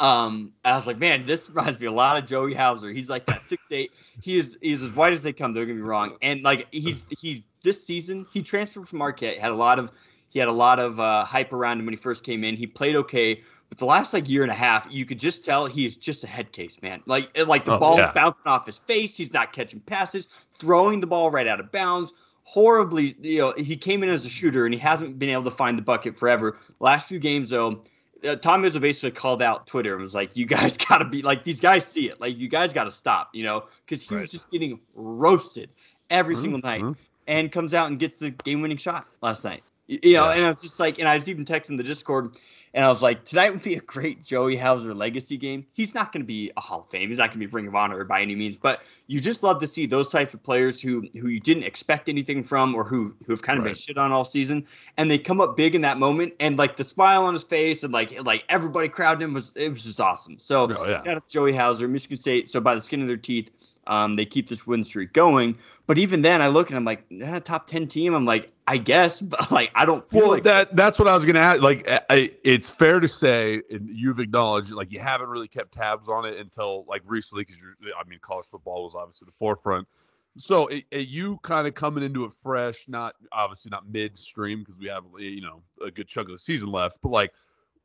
[0.00, 2.90] Um, I was like, man, this reminds me a lot of Joey Hauser.
[2.90, 3.92] He's like that six eight.
[4.20, 5.54] He is he's as white as they come.
[5.54, 6.16] Don't get me wrong.
[6.22, 9.38] And like he's he this season he transferred from Marquette.
[9.38, 9.92] Had a lot of
[10.32, 12.56] he had a lot of uh, hype around him when he first came in.
[12.56, 15.66] He played okay, but the last like year and a half, you could just tell
[15.66, 17.02] he's just a head case, man.
[17.06, 18.12] Like like the Oh, ball yeah.
[18.14, 19.16] bouncing off his face.
[19.16, 20.26] He's not catching passes,
[20.58, 22.12] throwing the ball right out of bounds.
[22.44, 25.50] Horribly, you know, he came in as a shooter and he hasn't been able to
[25.50, 26.56] find the bucket forever.
[26.80, 27.82] Last few games though,
[28.24, 31.22] uh, Tom Izzo basically called out Twitter and was like, "You guys got to be
[31.22, 32.20] like these guys see it.
[32.20, 34.22] Like you guys got to stop, you know, because he Right.
[34.22, 35.70] was just getting roasted
[36.10, 36.96] every Mhm, single night." mhm.
[37.28, 39.62] and comes out and gets the game-winning shot last night.
[40.02, 40.32] You know, Yeah.
[40.32, 42.36] and I was just like, and I was even texting the Discord,
[42.74, 45.66] and I was like, tonight would be a great Joey Hauser legacy game.
[45.74, 47.10] He's not going to be a Hall of Fame.
[47.10, 49.60] He's not going to be Ring of Honor by any means, but you just love
[49.60, 53.14] to see those types of players who who you didn't expect anything from, or who
[53.26, 55.82] who have kind of been shit on all season, and they come up big in
[55.82, 59.34] that moment, and like the smile on his face, and like like everybody crowding him
[59.34, 60.38] was it was just awesome.
[60.38, 61.02] So Oh, yeah.
[61.04, 62.48] shout out to Joey Hauser, Michigan State.
[62.48, 63.50] So by the skin of their teeth,
[63.86, 65.58] um, they keep this win streak going.
[65.86, 68.14] But even then, I look and I'm like, eh, top ten team.
[68.14, 71.14] I'm like, I guess, but like, I don't feel Well, like that that's what I
[71.14, 71.60] was gonna add.
[71.60, 76.08] Like, I- it's fair to say, and you've acknowledged, like, you haven't really kept tabs
[76.08, 77.60] on it until like recently, because
[77.98, 79.88] I mean, college football was obviously the forefront.
[80.36, 84.78] So, it, it- you kind of coming into it fresh, not obviously not midstream, because
[84.78, 87.32] we have you know a good chunk of the season left, but like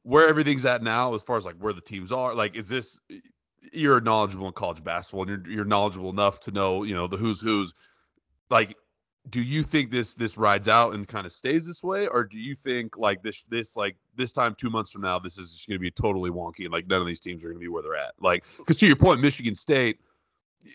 [0.04, 2.34] where everything's at now, as far as like where the teams are.
[2.34, 2.98] Like, is this
[3.72, 7.18] you're knowledgeable in college basketball, and you're you're knowledgeable enough to know you know the
[7.18, 7.74] who's who's.
[8.50, 8.78] Like,
[9.30, 12.08] do you think this this rides out and kind of stays this way?
[12.08, 15.38] Or do you think like this this like this time two months from now this
[15.38, 17.58] is just going to be totally wonky and like none of these teams are going
[17.58, 18.14] to be where they're at?
[18.20, 20.00] Like because to your point michigan state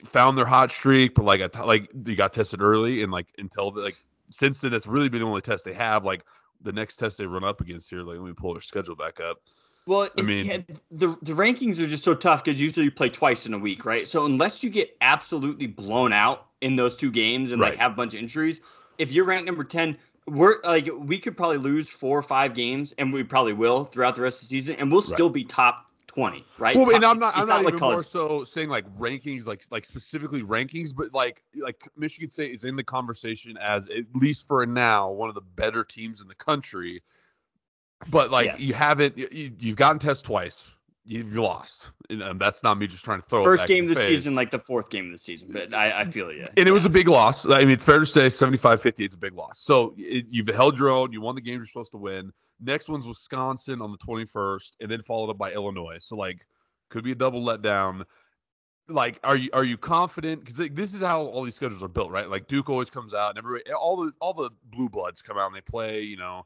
[0.05, 3.27] found their hot streak but like a t- like you got tested early and like
[3.39, 3.97] until the, like
[4.31, 6.05] since then that's really been the only test they have.
[6.05, 6.25] Like
[6.63, 9.21] the next test they run up against here like let me pull their schedule back
[9.21, 9.39] up
[9.87, 10.59] Well, I it- mean- yeah,
[10.91, 13.85] the the rankings are just so tough because usually you play twice in a week,
[13.85, 14.07] right?
[14.07, 17.95] So unless you get absolutely blown out in those two games and like have a
[17.95, 18.61] bunch of injuries,
[18.99, 22.93] if you're ranked number ten, we're like we could probably lose four or five games,
[22.99, 25.09] and we probably will throughout the rest of the season, and we'll Right.
[25.11, 26.77] still be top twenty, right?
[26.77, 27.35] Well, and I'm not.
[27.35, 27.95] I'm it's not, like even college.
[27.97, 32.65] more so saying like rankings, like like specifically rankings, but like like Michigan State is
[32.65, 36.37] in the conversation as at least for now one of the better teams in the
[36.37, 37.03] country.
[38.09, 38.61] But like Yes.
[38.61, 39.17] you haven't.
[39.17, 40.71] You, you've gotten test twice.
[41.05, 41.91] You've lost.
[42.11, 44.37] And, um, that's not me just trying to throw it First game of the season,
[44.37, 45.49] like the fourth game of the season.
[45.51, 46.47] But I, I feel you.
[46.57, 47.45] and it was a big loss.
[47.45, 49.59] I mean, it's fair to say 75 50 it's a big loss.
[49.59, 51.13] So it, you've held your own.
[51.13, 52.33] You won the games you're supposed to win.
[52.61, 55.97] Next one's Wisconsin on the 21st, and then followed up by Illinois.
[55.99, 56.47] So, like,
[56.91, 58.05] could be a double letdown.
[58.89, 60.45] Like, are you are you confident?
[60.45, 62.29] Because this is how all these schedules are built, right?
[62.29, 65.47] Like Duke always comes out, and everybody, all the all the blue bloods come out
[65.47, 66.45] and they play, you know,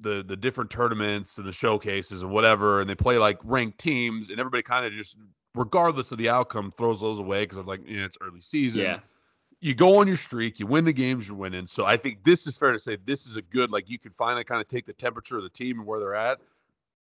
[0.00, 4.30] the the different tournaments and the showcases and whatever, and they play like ranked teams,
[4.30, 5.16] and everybody kind of just,
[5.54, 8.80] regardless of the outcome, throws those away because of like, you know, it's early season
[8.82, 8.98] Yeah.
[9.60, 11.68] you go on your streak, you win the games you're winning.
[11.68, 14.10] So I think this is fair to say this is a good like you can
[14.12, 16.40] finally kind of take the temperature of the team and where they're at.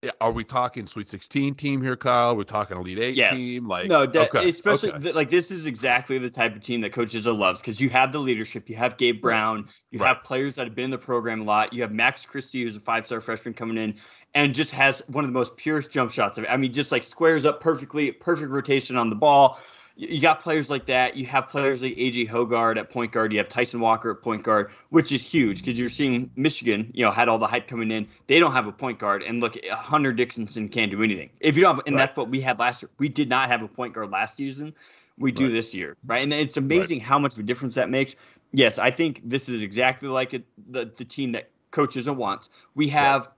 [0.04, 2.36] Yeah, Are we talking Sweet 16 team here, Kyle?
[2.36, 3.38] We're talking Elite Eight Yes.
[3.38, 3.68] team?
[3.68, 5.04] Like no, that, okay, especially okay.
[5.04, 8.12] th- like this is exactly the type of team that coaches loves because you have
[8.12, 10.08] the leadership, you have Gabe Brown, you Right.
[10.08, 11.74] have players that have been in the program a lot.
[11.74, 13.94] You have Max Christie, who's a five-star freshman coming in,
[14.34, 16.40] and just has one of the most purest jump shots.
[16.40, 19.60] Of, I mean, just like squares up perfectly, perfect rotation on the ball.
[19.96, 21.16] You got players like that.
[21.18, 23.32] You have players like AJ Hoggard at point guard.
[23.34, 27.06] You have Tyson Walker at point guard, which is huge because you're seeing Michigan, you
[27.06, 28.08] know, had all the hype coming in.
[28.28, 31.30] They don't have a point guard, and look, Hunter Dickinson can't do anything.
[31.40, 32.06] If you don't, have, and Right.
[32.06, 32.90] that's what we had last year.
[32.98, 34.74] We did not have a point guard last season.
[35.18, 35.52] We do Right.
[35.54, 36.24] this year, right?
[36.24, 38.16] And it's amazing how much of a difference that makes.
[38.54, 42.50] Yes, I think this is exactly like it, the the team that coaches wants.
[42.76, 43.30] We have.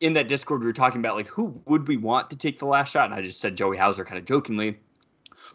[0.00, 2.66] In that Discord, we were talking about like who would we want to take the
[2.66, 4.80] last shot, and I just said Joey Hauser kind of jokingly.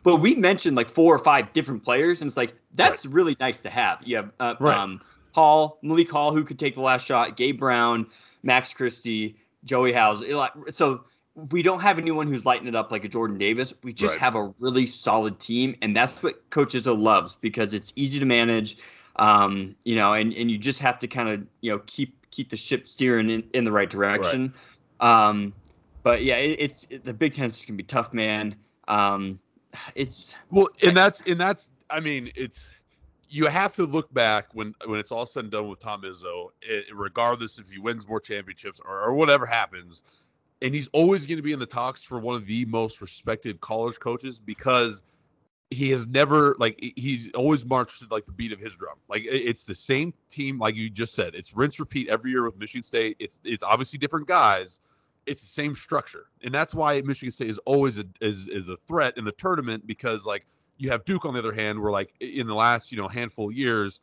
[0.04, 3.62] But we mentioned like four or five different players, and it's like that's really nice
[3.62, 4.02] to have.
[4.06, 4.78] You have uh, Right.
[4.78, 5.02] um,
[5.34, 8.08] Hall, Malik Hall, who could take the last shot, Gabe Brown,
[8.42, 10.24] Max Christie, Joey House.
[10.72, 11.04] So
[11.36, 13.74] we don't have anyone who's lighting it up like a Jordan Davis.
[13.84, 14.22] We just Right.
[14.22, 18.78] have a really solid team, and that's what coaches loves because it's easy to manage.
[19.16, 22.50] Um, you know, and, and you just have to kind of you know keep keep
[22.50, 24.54] the ship steering in, in the right direction.
[25.00, 25.54] Um,
[26.04, 28.56] but yeah, it, it's it, the Big Ten is gonna be tough, man.
[28.88, 29.40] Um,
[29.96, 32.74] it's Well, and that's and that's I mean, it's
[33.30, 36.50] you have to look back when when it's all said and done with Tom Izzo,
[36.62, 40.04] it, regardless if he wins more championships or, or whatever happens,
[40.62, 43.60] and he's always going to be in the talks for one of the most respected
[43.62, 45.02] college coaches because
[45.70, 48.98] he has never like he's always marched to like the beat of his drum.
[49.10, 51.36] Like it's the same team, like you just said.
[51.36, 53.18] It's rinse repeat every year with Michigan State.
[53.20, 54.80] It's it's obviously different guys.
[55.28, 58.78] It's the same structure, and that's why Michigan State is always a, is is a
[58.88, 60.46] threat in the tournament because like
[60.78, 63.50] you have Duke on the other hand, where like in the last you know handful
[63.50, 64.00] of years,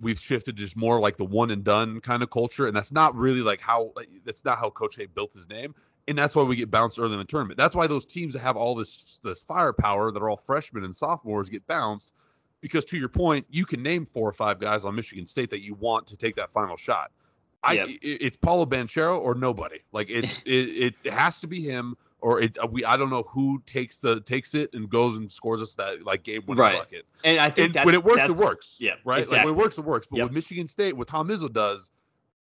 [0.00, 3.14] we've shifted just more like the one and done kind of culture, and that's not
[3.14, 3.92] really like how
[4.24, 5.74] that's not how Coach K built his name,
[6.08, 7.58] and that's why we get bounced early in the tournament.
[7.58, 10.94] That's why those teams that have all this this firepower that are all freshmen and
[10.94, 12.12] sophomores get bounced,
[12.60, 15.62] because to your point, you can name four or five guys on Michigan State that
[15.62, 17.10] you want to take that final shot.
[17.62, 19.78] I it's Paolo Banchero or nobody.
[19.92, 23.24] Like it, it it has to be him or it uh, we I don't know
[23.28, 26.78] who takes the takes it and goes and scores us that like game winning Right.
[26.78, 27.06] bucket.
[27.24, 28.76] and I think And when it works, it works.
[28.78, 29.26] Yeah, Right?
[29.28, 30.06] Like when it works, it works.
[30.10, 30.24] But Yep.
[30.26, 31.90] what Michigan State, what Tom Izzo does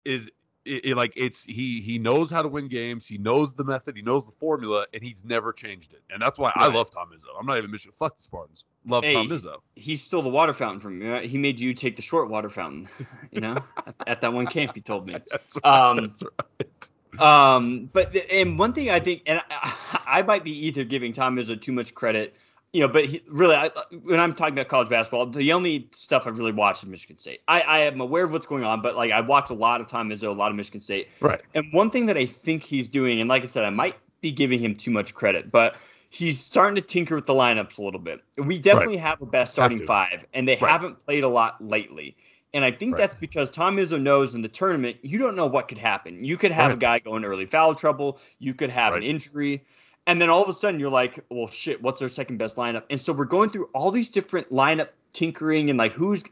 [0.06, 0.32] is
[0.66, 3.06] it, it, like it's he he knows how to win games.
[3.06, 3.96] He knows the method.
[3.96, 6.02] He knows the formula, and he's never changed it.
[6.10, 7.40] And that's why I love Tom Izzo.
[7.40, 7.94] I'm not even Michigan.
[7.98, 8.66] Fuck the Spartans.
[8.86, 9.58] Love Hey, Tom Izzo.
[9.76, 11.16] he stole the water fountain from you.
[11.20, 12.88] He made you take the short water fountain.
[13.32, 15.16] You know, at, at that one camp, he told me.
[15.32, 15.90] That's right.
[15.90, 16.90] Um, that's right.
[17.20, 21.14] Um, but the, and one thing I think, and I, I might be either giving
[21.14, 22.36] Tom Izzo too much credit,
[22.74, 23.72] you know, but he, really, I,
[24.04, 27.42] when I'm talking about college basketball, the only stuff I've really watched is Michigan State.
[27.48, 29.88] I, I am aware of what's going on, but like I watch a lot of
[29.88, 31.42] Tom Izzo, a lot of Michigan State, Right.
[31.54, 34.32] and one thing that I think he's doing, and like I said, I might be
[34.32, 35.76] giving him too much credit, but
[36.10, 38.22] he's starting to tinker with the lineups a little bit.
[38.38, 40.72] We definitely have a best starting five, and they Right.
[40.72, 42.18] haven't played a lot lately.
[42.54, 43.08] And I think Right.
[43.08, 46.24] that's because Tom Izzo knows in the tournament, you don't know what could happen.
[46.24, 49.66] You could have a guy go into early foul trouble, you could have an injury,
[50.08, 52.84] and then all of a sudden you're like, well, shit, what's our second best lineup?
[52.90, 56.24] And so we're going through all these different lineup tinkering and like who's,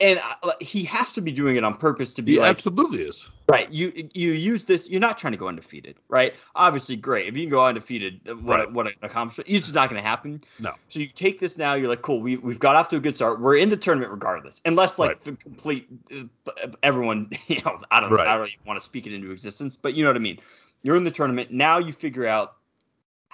[0.00, 3.02] and uh, he has to be doing it on purpose to be He like, absolutely
[3.02, 3.28] is.
[3.48, 3.68] Right.
[3.72, 4.90] You you use this.
[4.90, 6.36] You're not trying to go undefeated, right?
[6.54, 7.28] Obviously, great.
[7.28, 8.72] If you can go undefeated, uh, what Right.
[8.72, 9.48] what an accomplishment.
[9.48, 10.40] It's just not going to happen.
[10.60, 10.74] No.
[10.88, 11.72] So you take this now.
[11.74, 12.20] You're like, cool.
[12.20, 13.40] We we've got off to a good start.
[13.40, 15.24] We're in the tournament regardless, unless like Right.
[15.24, 17.30] the complete uh, everyone.
[17.48, 18.28] You know, I don't Right.
[18.28, 20.38] I don't even want to speak it into existence, but you know what I mean.
[20.82, 21.78] You're in the tournament now.
[21.78, 22.54] You figure out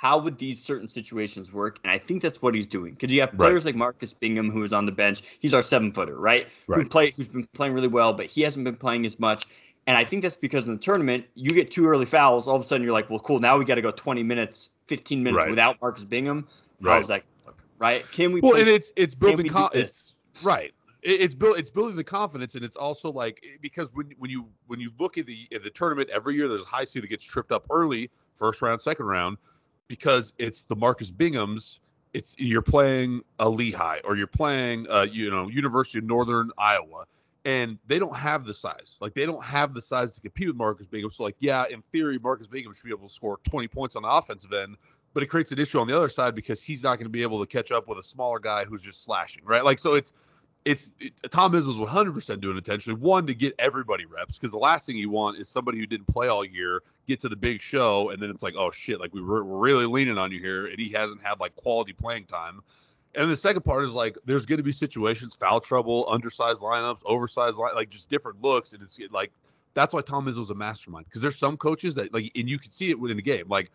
[0.04, 3.22] how would these certain situations work, and I think that's what he's doing because you
[3.22, 3.38] have Right.
[3.38, 5.22] players like Marcus Bingham who is on the bench.
[5.40, 6.46] He's our seven footer, right?
[6.66, 6.90] Who Right.
[6.90, 9.46] play who's been playing really well, but he hasn't been playing as much.
[9.86, 12.46] And I think that's because in the tournament, you get two early fouls.
[12.46, 13.40] All of a sudden, you're like, well, cool.
[13.40, 15.48] Now we got to go 20 minutes, 15 minutes Right.
[15.50, 16.46] without Marcus Bingham.
[16.82, 16.96] Right.
[16.96, 17.22] How's that?
[17.78, 18.04] Right?
[18.12, 18.42] Can we?
[18.42, 19.46] Well, play- and it's it's building.
[19.46, 19.72] this?
[19.72, 20.74] it's right.
[21.02, 24.80] it's built it's building the confidence and it's also like because when when you when
[24.80, 27.24] you look at the at the tournament every year there's a high seed that gets
[27.26, 29.36] tripped up early first round second round
[29.88, 31.81] because it's the Marcus Bingham's
[32.12, 37.07] it's you're playing a Lehigh or you're playing uh you know University of Northern Iowa
[37.44, 38.97] and they don't have the size.
[39.01, 41.11] Like they don't have the size to compete with Marcus Bingham.
[41.11, 44.03] So like yeah in theory Marcus Bingham should be able to score 20 points on
[44.03, 44.77] the offensive end
[45.12, 47.23] but it creates an issue on the other side because he's not going to be
[47.23, 49.64] able to catch up with a smaller guy who's just slashing right?
[49.64, 50.12] Like so it's
[50.64, 52.98] it's it, Tom Izzo's 100% doing intentionally.
[52.98, 56.07] One to get everybody reps because the last thing you want is somebody who didn't
[56.07, 59.12] play all year get to the big show and then it's like, oh shit, like
[59.12, 62.24] we were, we're really leaning on you here, and he hasn't had like quality playing
[62.24, 62.61] time.
[63.14, 67.00] And the second part is like, there's going to be situations, foul trouble, undersized lineups,
[67.05, 69.31] oversized line, like just different looks, and it's like
[69.74, 72.70] that's why Tom Izzo's a mastermind because there's some coaches that like, and you can
[72.70, 73.70] see it within the game, like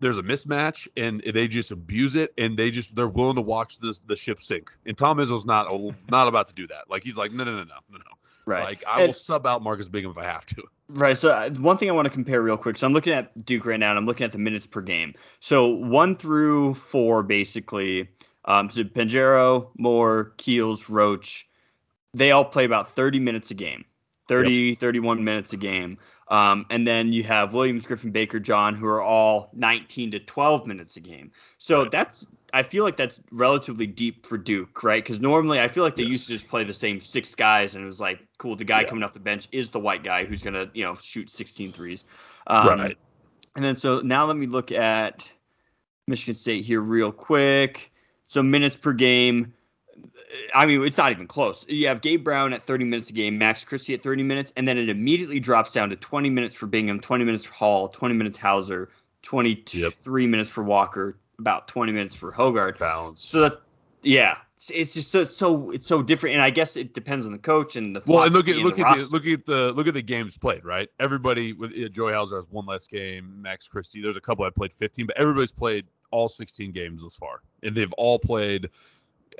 [0.00, 3.78] there's a mismatch and they just abuse it and they just they're willing to watch
[3.78, 4.70] this the ship sink.
[4.86, 5.68] And Tom Izzo's not
[6.10, 6.90] not about to do that.
[6.90, 8.04] Like he's like no no no no no no.
[8.46, 8.64] Right.
[8.64, 10.62] Like I And- will sub out Marcus Bingham if I have to.
[10.88, 11.16] Right.
[11.16, 12.76] So uh, one thing I want to compare real quick.
[12.76, 15.14] So I'm looking at Duke right now, and I'm looking at the minutes per game.
[15.40, 18.10] So one through four, basically.
[18.44, 21.48] Um, so Banchero, Moore, Keels, Roach,
[22.12, 23.86] they all play about 30 minutes a game,
[24.28, 25.96] 30, 31 minutes a game.
[26.28, 30.66] Um, and then you have Williams, Griffin, Baker, John, who are all 19 to 12
[30.66, 31.30] minutes a game.
[31.58, 35.02] So that's I feel like that's relatively deep for Duke, right?
[35.02, 36.12] Because normally I feel like they Yes.
[36.12, 38.82] used to just play the same six guys, and it was like, cool, the guy
[38.82, 38.88] Yeah.
[38.88, 42.04] coming off the bench is the white guy who's gonna, you know, shoot 16 threes.
[42.46, 42.96] Um, Right.
[43.56, 45.30] And then so now let me look at
[46.06, 47.92] Michigan State here real quick.
[48.28, 49.52] So minutes per game.
[50.54, 51.64] I mean, it's not even close.
[51.68, 54.66] You have Gabe Brown at 30 minutes a game, Max Christie at 30 minutes, and
[54.66, 58.14] then it immediately drops down to 20 minutes for Bingham, 20 minutes for Hall, 20
[58.14, 58.90] minutes Hauser,
[59.22, 62.78] 23 minutes for Walker, about 20 minutes for Hoggard.
[62.78, 63.22] Balance.
[63.26, 63.60] So that,
[64.02, 67.32] yeah, it's- it's just so, so it's so different, and I guess it depends on
[67.32, 69.46] the coach and the Well, and look at look and at the the, look at
[69.46, 70.64] the look at the games played.
[70.64, 73.42] Right, everybody with uh, Joey Hauser has one less game.
[73.42, 77.14] Max Christie, there's a couple that played 15, but everybody's played all 16 games thus
[77.16, 78.70] far, and they've all played.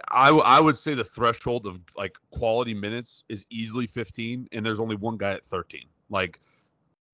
[0.09, 4.65] I w- I would say the threshold of like quality minutes is easily 15, and
[4.67, 5.83] there's only one guy at 13.
[6.11, 6.41] Like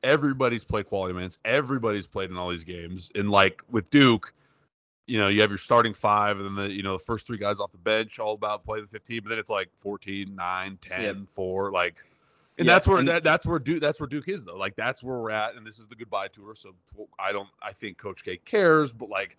[0.02, 1.38] everybody's played quality minutes.
[1.44, 4.32] Everybody's played in all these games, and like with Duke.
[5.06, 7.38] You know, you have your starting five, and then the you know the first three
[7.38, 9.22] guys off the bench, all about playing the 15.
[9.24, 11.16] But then it's like 14, 9, 10, Yep.
[11.32, 11.96] 4, like,
[12.58, 14.56] and Yeah, that's where and- that, that's where Duke that's where Duke is though.
[14.56, 16.54] Like that's where we're at, and this is the goodbye tour.
[16.54, 16.76] So
[17.18, 19.36] I don't I think Coach K cares, but like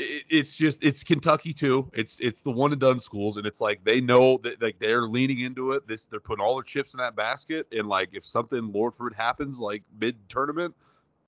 [0.00, 1.90] it's just it's Kentucky too.
[1.92, 5.02] It's it's the one and done schools, and it's like they know that like they're
[5.02, 5.86] leaning into it.
[5.88, 9.14] This they're putting all their chips in that basket, and like if something Lord Fruit
[9.14, 10.74] happens like mid tournament,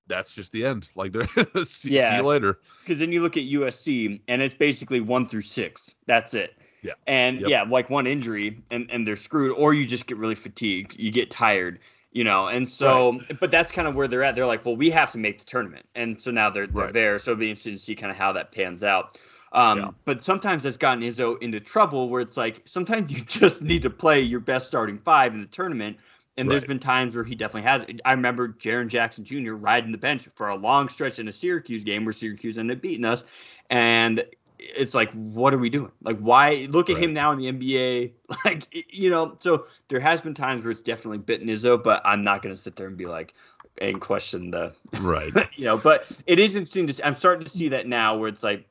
[0.06, 0.88] that's just the end.
[0.94, 1.26] Like they're
[1.64, 2.16] see, see Yeah.
[2.18, 2.60] you later.
[2.84, 5.94] because then you look at USC and it's basically one through six.
[6.06, 6.56] That's it.
[6.82, 6.92] Yeah.
[7.06, 7.50] And Yep.
[7.50, 10.96] yeah, like one injury and, and they're screwed, or you just get really fatigued.
[10.98, 11.78] You get tired,
[12.12, 12.48] you know.
[12.48, 14.34] And so, but that's kind of where they're at.
[14.34, 16.92] They're like, well, we have to make the tournament, and so now they're they're Right.
[16.92, 17.18] there.
[17.18, 19.18] So it'll be interesting to see kind of how that pans out.
[19.52, 19.90] Um, Yeah.
[20.04, 23.90] But sometimes that's gotten Izzo into trouble where it's like sometimes you just need to
[23.90, 25.98] play your best starting five in the tournament.
[26.36, 27.84] And there's been times where he definitely has.
[28.02, 29.52] I remember Jaren Jackson Jr.
[29.52, 32.82] riding the bench for a long stretch in a Syracuse game where Syracuse ended up
[32.82, 33.24] beating us.
[33.68, 34.24] And
[34.62, 35.90] it's like, what are we doing?
[36.02, 38.12] Like, why look at him now in the NBA?
[38.44, 42.22] Like, you know, so there has been times where it's definitely bitten Izzo, but I'm
[42.22, 43.34] not going to sit there and be like,
[43.78, 45.32] and question the, Right.
[45.54, 47.06] you know, but it is interesting to.
[47.06, 48.68] I'm starting to see that now where it's like,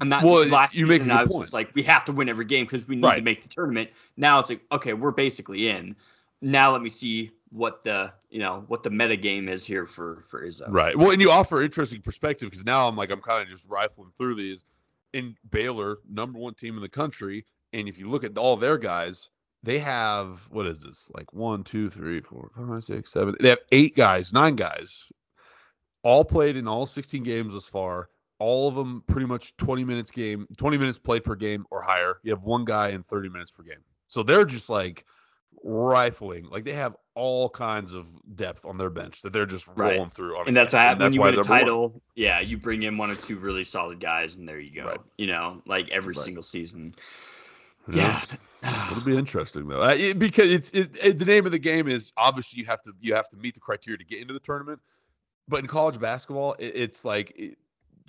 [0.00, 0.22] I'm not.
[0.24, 1.52] Well, last you make a season, good I was point.
[1.52, 3.90] like, we have to win every game because we need to make the tournament.
[4.16, 5.96] Now it's like, okay, we're basically in.
[6.42, 10.20] Now let me see what the you know what the meta game is here for
[10.20, 10.66] for Izzo.
[10.70, 10.96] Right.
[10.96, 14.10] Well, and you offer interesting perspective because now I'm like I'm kind of just rifling
[14.16, 14.64] through these.
[15.12, 18.78] In Baylor, number one team in the country, and if you look at all their
[18.78, 19.28] guys,
[19.62, 23.34] they have what is this like one, two, three, four, five, six, seven.
[23.40, 25.04] They have eight guys, nine guys,
[26.02, 28.08] all played in all 16 games thus far.
[28.38, 32.18] All of them pretty much 20 minutes game, 20 minutes played per game or higher.
[32.22, 33.82] You have one guy in 30 minutes per game.
[34.06, 35.04] So they're just like
[35.64, 36.48] rifling.
[36.50, 39.96] Like they have all kinds of depth on their bench that they're just Right.
[39.96, 40.38] rolling through.
[40.38, 41.46] On And that's why And when you win a one.
[41.46, 44.86] title, yeah, you bring in one or two really solid guys, and there you go.
[44.86, 45.00] Right.
[45.16, 46.24] You know, like every Right.
[46.24, 46.94] single season.
[47.90, 48.22] Yeah.
[48.62, 48.90] Yeah.
[48.90, 52.12] It'll be interesting though, it- because it's it, it- the name of the game is
[52.16, 54.80] obviously you have to you have to meet the criteria to get into the tournament.
[55.46, 57.56] But in college basketball, it, it's like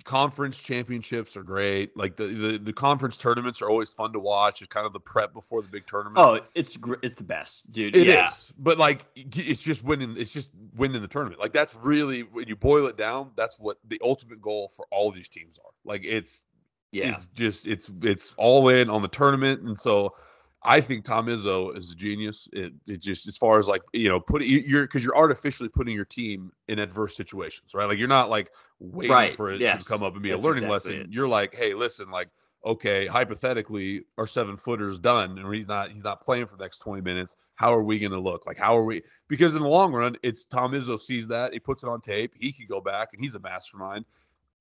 [0.04, 1.96] conference championships are great.
[1.96, 4.62] Like the, the the conference tournaments are always fun to watch.
[4.62, 6.18] It's kind of the prep before the big tournament.
[6.18, 7.94] Oh, it's gr- it's the best, dude.
[7.96, 8.30] It is, yeah.
[8.58, 10.16] but like it's just winning.
[10.16, 11.40] It's just winning the tournament.
[11.40, 13.30] Like that's really when you boil it down.
[13.36, 15.70] That's what the ultimate goal for all these teams are.
[15.84, 16.44] Like it's
[16.92, 17.12] Yeah.
[17.12, 20.14] it's just it's it's all in on the tournament, and so
[20.62, 22.48] I think Tom Izzo is a genius.
[22.52, 25.94] It, it just as far as like you know, put you're because you're artificially putting
[25.94, 27.86] your team in adverse situations, right?
[27.86, 29.82] Like you're not like waiting Right, for it yes.
[29.84, 31.06] to come up and be That's a learning exactly lesson.
[31.10, 31.14] it.
[31.14, 32.28] You're like, hey, listen, like
[32.64, 36.78] okay, hypothetically, our seven footer's done, and he's not he's not playing for the next
[36.78, 37.36] 20 minutes.
[37.54, 38.46] How are we going to look?
[38.46, 39.02] Like, how are we?
[39.28, 42.32] Because in the long run, it's Tom Izzo sees that he puts it on tape.
[42.38, 44.04] He can go back, and he's a mastermind.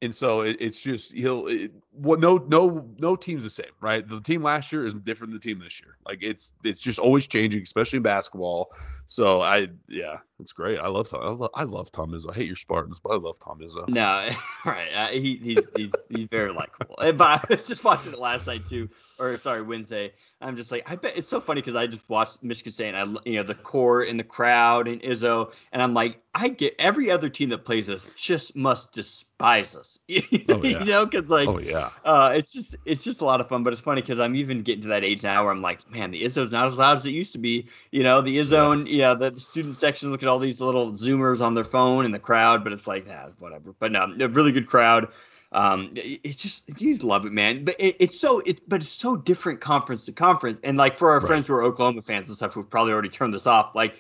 [0.02, 4.08] And so it, it's just he'll it, what no no no team's the same, right?
[4.08, 5.98] The team last year is different than the team this year.
[6.06, 8.72] Like it's it's just always changing, especially in basketball.
[9.08, 10.80] So I yeah, it's great.
[10.80, 11.22] I love Tom.
[11.22, 12.32] I love, I love Tom Izzo.
[12.32, 13.90] I hate your Spartans, but I love Tom Izzo.
[13.90, 14.30] No,
[14.66, 14.90] right.
[14.96, 16.96] Uh, he, he's he's he's very likable.
[16.98, 18.88] But I was just watching it last night too,
[19.20, 20.14] or sorry, Wednesday.
[20.42, 22.98] I'm just like, I bet it's so funny because I just watched Michigan State, and
[22.98, 26.76] I you know the core and the crowd and Izzo, and I'm like, I get
[26.80, 30.84] every other team that plays us just must despise us, you Oh, yeah.
[30.84, 31.50] know, because like.
[31.50, 34.20] Oh yeah, Uh, it's just it's just a lot of fun, but it's funny because
[34.20, 36.78] I'm even getting to that age now where I'm like, man, the Izzo's not as
[36.78, 37.68] loud as it used to be.
[37.92, 41.42] You know, the Izzone, you know, the student section look at all these little Zoomers
[41.42, 43.74] on their phone in the crowd, but it's like, ah, whatever.
[43.78, 45.10] But no, a really good crowd.
[45.52, 47.66] Um, it, it's just you just love it, man.
[47.66, 51.12] But it, it's so it, but it's so different conference to conference, and like for
[51.12, 51.28] our Right.
[51.28, 53.96] friends who are Oklahoma fans and stuff, who've probably already turned this off, like.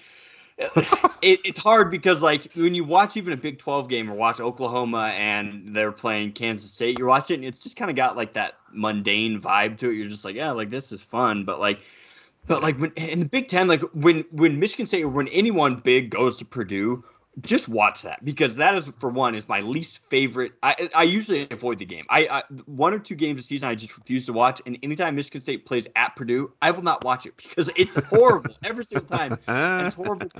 [1.21, 4.41] it, it's hard because like when you watch even a Big 12 game or watch
[4.41, 8.17] Oklahoma and they're playing Kansas State, you're watching it and it's just kind of got
[8.17, 9.93] like that mundane vibe to it.
[9.93, 11.79] You're just like, yeah, like this is fun, but like
[12.45, 15.75] but like when in the Big 10 like when when Michigan State or when anyone
[15.75, 17.05] big goes to Purdue,
[17.41, 20.53] just watch that because that is for one is my least favorite.
[20.61, 22.05] I I usually avoid the game.
[22.09, 25.15] I, I one or two games a season I just refuse to watch, and anytime
[25.15, 29.07] Michigan State plays at Purdue, I will not watch it because it's horrible every single
[29.07, 29.35] time.
[29.77, 30.31] And it's horrible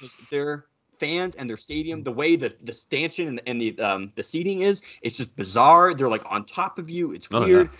[0.00, 0.66] because their
[0.98, 4.62] fans and their stadium, the way the the stanchion and, and the um the seating
[4.62, 5.94] is, it's just bizarre.
[5.94, 7.12] They're like on top of you.
[7.12, 7.46] It's Oh, yeah.
[7.46, 7.70] weird.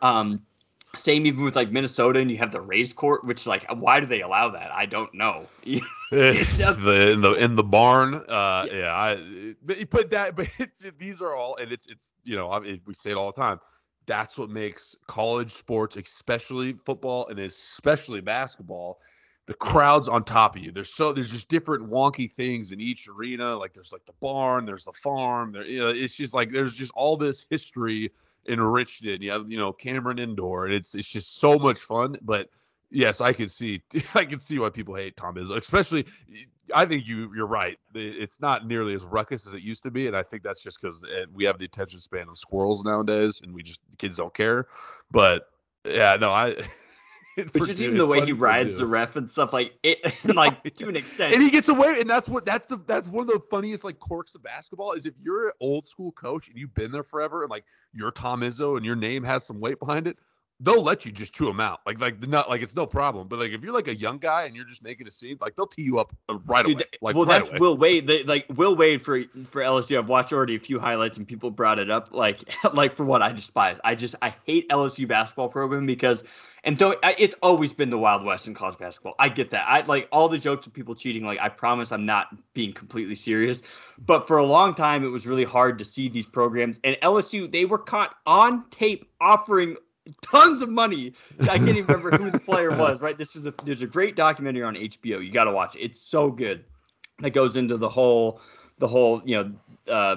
[0.00, 0.42] Um,
[0.96, 4.06] same even with like Minnesota, and you have the raised court, which like why do
[4.06, 4.72] they allow that?
[4.72, 5.46] I don't know.
[6.10, 8.14] the in the in the barn.
[8.14, 12.36] Uh, yeah, I but, but that but it's these are all and it's it's you
[12.36, 13.60] know I we say it all the time.
[14.06, 19.00] That's what makes college sports, especially football and especially basketball,
[19.46, 20.72] the crowds on top of you.
[20.72, 23.54] There's so there's just different wonky things in each arena.
[23.54, 25.52] Like there's like the barn, there's the farm.
[25.52, 28.10] There, you know, it's just like there's just all this history
[28.46, 29.22] enriched in.
[29.22, 32.16] You have you know Cameron Indoor, and it's it's just so much fun.
[32.22, 32.48] But
[32.90, 33.82] yes, I can see
[34.14, 36.06] I can see why people hate Tom Izzo, especially.
[36.74, 37.78] I think you you're right.
[37.94, 40.80] It's not nearly as ruckus as it used to be, and I think that's just
[40.80, 44.34] because eh, we have the attention span of squirrels nowadays, and we just kids don't
[44.34, 44.66] care.
[45.10, 45.46] But
[45.84, 46.56] yeah, no, I.
[47.46, 50.74] But just even the way he rides the ref and stuff like it, and like
[50.76, 51.34] to an extent.
[51.34, 53.98] and he gets away, and that's what that's the that's one of the funniest like
[53.98, 57.42] quirks of basketball is if you're an old school coach and you've been there forever,
[57.42, 60.18] and like you're Tom Izzo and your name has some weight behind it,
[60.60, 63.28] they'll let you just chew them out, like like not like it's no problem.
[63.28, 65.54] But like if you're like a young guy and you're just making a scene, like
[65.54, 66.84] they'll tee you up uh, right Dude, away.
[67.00, 67.58] Like well, right that's away.
[67.58, 68.06] Will Wade.
[68.06, 69.98] They, like Will Wade for for LSU.
[69.98, 72.12] I've watched already a few highlights and people brought it up.
[72.12, 72.42] Like
[72.74, 73.78] like for what I despise.
[73.84, 76.24] I just I hate LSU basketball program because
[76.64, 79.14] and though it's always been the Wild West in college basketball.
[79.18, 79.64] I get that.
[79.68, 81.24] I like all the jokes of people cheating.
[81.24, 83.62] Like I promise I'm not being completely serious.
[83.96, 86.80] But for a long time it was really hard to see these programs.
[86.82, 89.76] And LSU they were caught on tape offering
[90.22, 91.12] tons of money.
[91.40, 93.00] I can't even remember who the player was.
[93.00, 93.16] Right?
[93.16, 95.24] This was a there's a great documentary on HBO.
[95.24, 95.80] You got to watch it.
[95.80, 96.64] It's so good.
[97.20, 98.40] That goes into the whole
[98.78, 99.92] the whole you know.
[99.92, 100.16] Uh,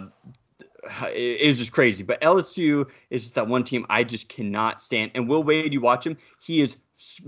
[1.10, 5.12] it- it's just crazy, but LSU is just that one team I just cannot stand.
[5.16, 6.76] And Will Wade, you watch him, he is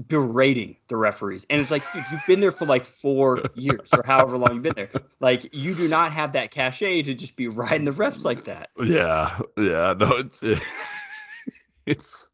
[0.07, 4.03] berating the referees, and it's like dude, you've been there for like four years or
[4.05, 4.89] however long you've been there.
[5.19, 8.69] Like you do not have that cachet to just be riding the refs like that.
[8.83, 10.43] Yeah, yeah, no, it's
[11.85, 12.29] it's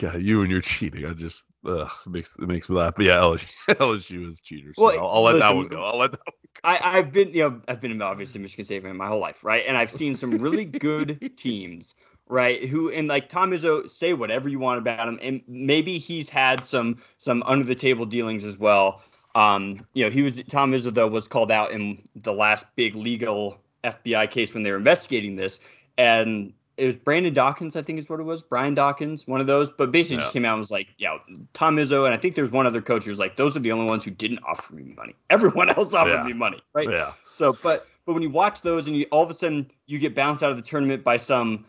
[0.00, 1.06] God, you and your cheating.
[1.06, 2.94] I just it makes it makes me laugh.
[2.96, 4.76] But yeah, LSU, LSU is cheaters.
[4.76, 5.82] So Well, I'll, I'll let that one go.
[5.82, 6.20] I'll let that.
[6.62, 9.64] I, I've been, you know, I've been obviously Michigan State fan my whole life, right?
[9.66, 11.94] And I've seen some really good teams,
[12.28, 12.62] right?
[12.68, 16.64] Who and like Tom Izzo, say whatever you want about him, and maybe he's had
[16.64, 19.02] some some under the table dealings as well.
[19.34, 22.94] Um, you know, he was Tom Izzo though was called out in the last big
[22.94, 25.60] legal FBI case when they were investigating this,
[25.96, 29.46] and it was Brandon Dawkins, I think is what it was, Brian Dawkins, one of
[29.46, 29.70] those.
[29.70, 31.18] But basically, just came out and was like, yeah,
[31.52, 33.72] Tom Izzo, and I think there's one other coach who was like, those are the
[33.72, 35.14] only ones who didn't offer me money.
[35.30, 36.24] Everyone else offered Yeah.
[36.24, 36.88] me money, right?
[36.90, 39.98] Yeah, So, but but when you watch those and you all of a sudden you
[39.98, 41.66] get bounced out of the tournament by some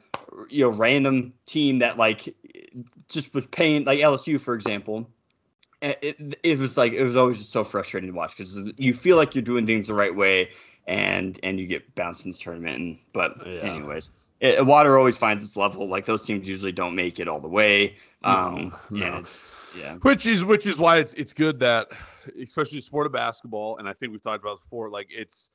[0.49, 2.33] you know random team that like
[3.09, 5.09] just was paying like LSU for example.
[5.81, 8.93] It, it, it was like it was always just so frustrating to watch because you
[8.93, 10.51] feel like you're doing things the right way
[10.87, 12.79] and and you get bounced in the tournament.
[12.79, 13.61] And, but Yeah.
[13.61, 14.09] anyways,
[14.41, 15.87] it, water always finds its level.
[15.87, 17.97] Like those teams usually don't make it all the way.
[18.23, 19.25] Um, No, no.
[19.77, 19.95] yeah.
[19.95, 21.87] Which is which is why it's it's good that
[22.41, 25.49] especially the sport of basketball, and I think we've talked about this before, like it's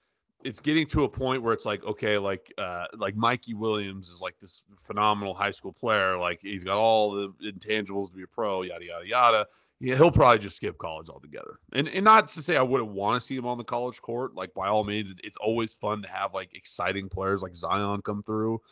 [0.45, 4.21] it's getting to a point where it's like, okay, like uh like Mikey Williams is
[4.21, 6.17] like this phenomenal high school player.
[6.19, 9.47] Like he's got all the intangibles to be a pro, yada yada yada.
[9.79, 11.59] Yeah, he'll probably just skip college altogether.
[11.73, 14.35] And and not to say I wouldn't want to see him on the college court.
[14.35, 18.23] Like by all means, it's always fun to have like exciting players like Zion come
[18.23, 18.63] through.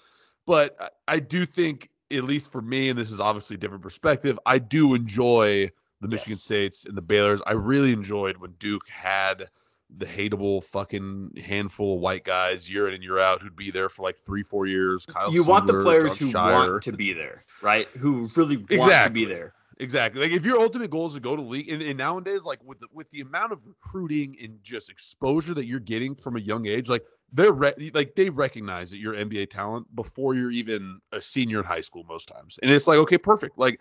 [0.46, 3.82] But I, I do think, at least for me, and this is obviously a different
[3.82, 6.42] perspective, I do enjoy the Michigan Yes.
[6.42, 7.40] States and the Baylor's.
[7.46, 9.48] I really enjoyed when Duke had
[9.96, 13.88] the hateable fucking handful of white guys year in and year out who'd be there
[13.88, 15.06] for like three, four years.
[15.06, 16.52] Kyle you want the players John who Shire.
[16.70, 17.86] want to be there, right?
[17.98, 19.20] Who really want to Exactly.
[19.20, 19.54] be there.
[19.78, 20.20] Exactly.
[20.20, 22.78] Like if your ultimate goal is to go to league, and, and nowadays, like with
[22.80, 26.66] the, with the amount of recruiting and just exposure that you're getting from a young
[26.66, 27.02] age, like
[27.32, 31.64] they're re- like they recognize that you're NBA talent before you're even a senior in
[31.64, 33.58] high school most times, and it's like okay, perfect.
[33.58, 33.80] Like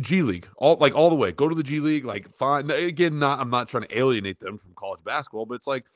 [0.00, 2.04] G League, all like all the way, go to the G League.
[2.04, 2.70] Like fine.
[2.70, 5.86] Again, not I'm not trying to alienate them from college basketball, but it's like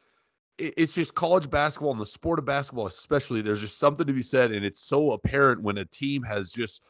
[0.59, 3.43] it's just college basketball and the sport of basketball, especially.
[3.43, 6.81] There's just something to be said, and it's so apparent when a team has just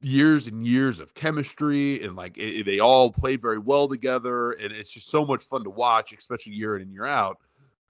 [0.00, 4.72] years and years of chemistry and like it, they all play very well together and
[4.72, 7.36] it's just so much fun to watch especially year in and year out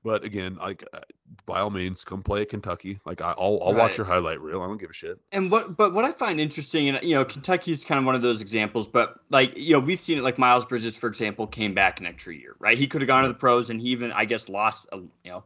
[0.02, 0.98] but again like uh,
[1.46, 4.60] by all means come play at kentucky like I, i'll, I'll watch your highlight reel
[4.60, 7.24] i don't give a shit And what, but what I find interesting, and you know,
[7.24, 8.88] Kentucky's kind of one of those examples.
[8.88, 10.24] But like, you know, we've seen it.
[10.24, 12.76] Like Miles Bridges, for example, came back an extra year, right?
[12.76, 15.10] He could have gone to the pros, and he even, I guess, lost, a, you
[15.26, 15.44] know,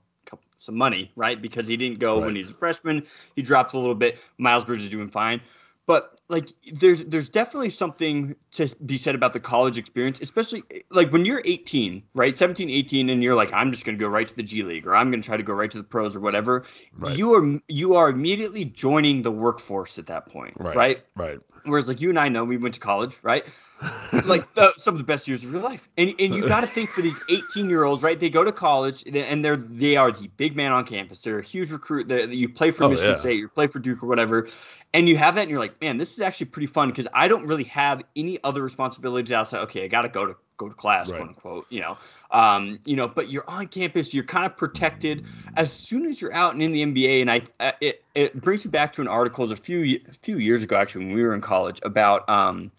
[0.58, 1.40] some money, right?
[1.40, 2.36] Because he didn't go when Right.
[2.36, 3.06] he was a freshman.
[3.36, 4.18] He dropped a little bit.
[4.38, 5.42] Miles Bridges is doing fine.
[5.86, 11.12] But like, there's there's definitely something to be said about the college experience, especially like
[11.12, 14.34] when you're 18, right, 17, 18, and you're like, I'm just gonna go right to
[14.34, 16.64] the G League, or I'm gonna try to go right to the pros, or whatever
[16.96, 17.16] Right.
[17.16, 20.76] you are you are immediately joining the workforce at that point, Right.
[20.76, 21.04] right?
[21.16, 23.44] right Whereas like you and I know we went to college, right?
[24.24, 26.66] like the, some of the best years of your life, and and you got to
[26.66, 28.18] think for these 18 year olds, right?
[28.18, 31.22] They go to college and they're they are the big man on campus.
[31.22, 32.08] They're a huge recruit.
[32.08, 33.20] They, you play for Oh, Michigan yeah.
[33.20, 34.48] State, you play for Duke or whatever,
[34.94, 37.28] and you have that, and you're like, man, this is actually pretty fun because I
[37.28, 39.62] don't really have any other responsibilities outside.
[39.64, 41.18] Okay, I got to go to go to class, Right.
[41.18, 41.66] quote unquote.
[41.70, 41.98] You know,
[42.30, 45.24] um, you know, but you're on campus, you're kind of protected.
[45.56, 48.64] As soon as you're out and in the NBA, and I, uh, it it brings
[48.64, 51.34] me back to an article a few a few years ago actually when we were
[51.34, 52.70] in college about um,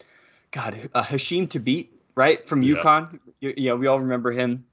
[0.51, 2.75] God, uh, Hasheem Thabeet, right from Yeah.
[2.75, 3.19] UConn.
[3.41, 4.65] You, you know, we all remember him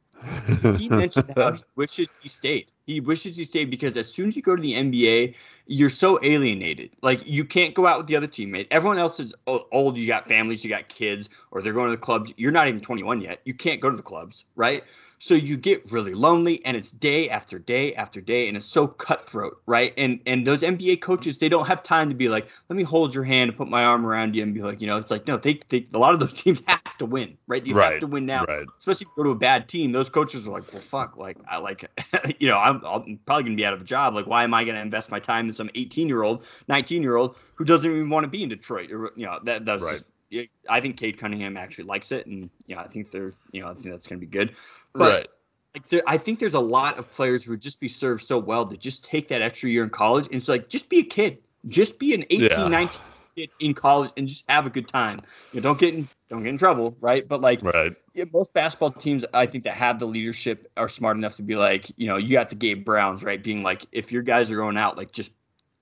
[0.76, 2.66] he mentioned how he wishes he stayed.
[2.86, 6.18] He wishes he stayed because as soon as you go to the NBA, you're so
[6.22, 6.90] alienated.
[7.00, 8.68] Like you can't go out with the other teammates.
[8.70, 9.96] Everyone else is old.
[9.96, 12.32] You got families, you got kids, or they're going to the clubs.
[12.36, 13.40] You're not even 21 yet.
[13.44, 14.82] You can't go to the clubs, right?
[15.22, 18.88] So you get really lonely, and it's day after day after day, and it's so
[18.88, 19.94] cutthroat, right?
[19.96, 23.14] And and those NBA coaches, they don't have time to be like, let me hold
[23.14, 25.28] your hand and put my arm around you and be like, you know, it's like
[25.28, 27.64] no, they, they a lot of those teams have to win, right?
[27.64, 30.10] You have to win now right especially if you go to a bad team, those
[30.10, 31.88] coaches are like, well, fuck, like I like,
[32.40, 34.12] you know, I'm, I'm probably gonna be out of a job.
[34.14, 37.14] Like, why am I gonna invest my time in some 18 year old, 19 year
[37.14, 38.90] old who doesn't even want to be in Detroit?
[38.90, 39.92] Or you know, that that's Right.
[39.92, 40.11] just.
[40.32, 43.60] Yeah, I think Cade Cunningham actually likes it, and you know, I think they're, you
[43.60, 44.56] know, I think that's gonna be good.
[44.94, 45.26] But right
[45.74, 48.38] like, there, I think there's a lot of players who would just be served so
[48.38, 51.04] well to just take that extra year in college, and it's like, just be a
[51.04, 52.68] kid, just be an 18, Yeah.
[52.68, 53.00] 19
[53.36, 55.20] kid in college, and just have a good time.
[55.52, 57.26] You know, don't get in, don't get in trouble, right?
[57.26, 61.16] But like, right yeah, most basketball teams, I think, that have the leadership are smart
[61.16, 63.42] enough to be like, you know, you got the Gabe Browns, right?
[63.42, 65.30] Being like, if your guys are going out, like, just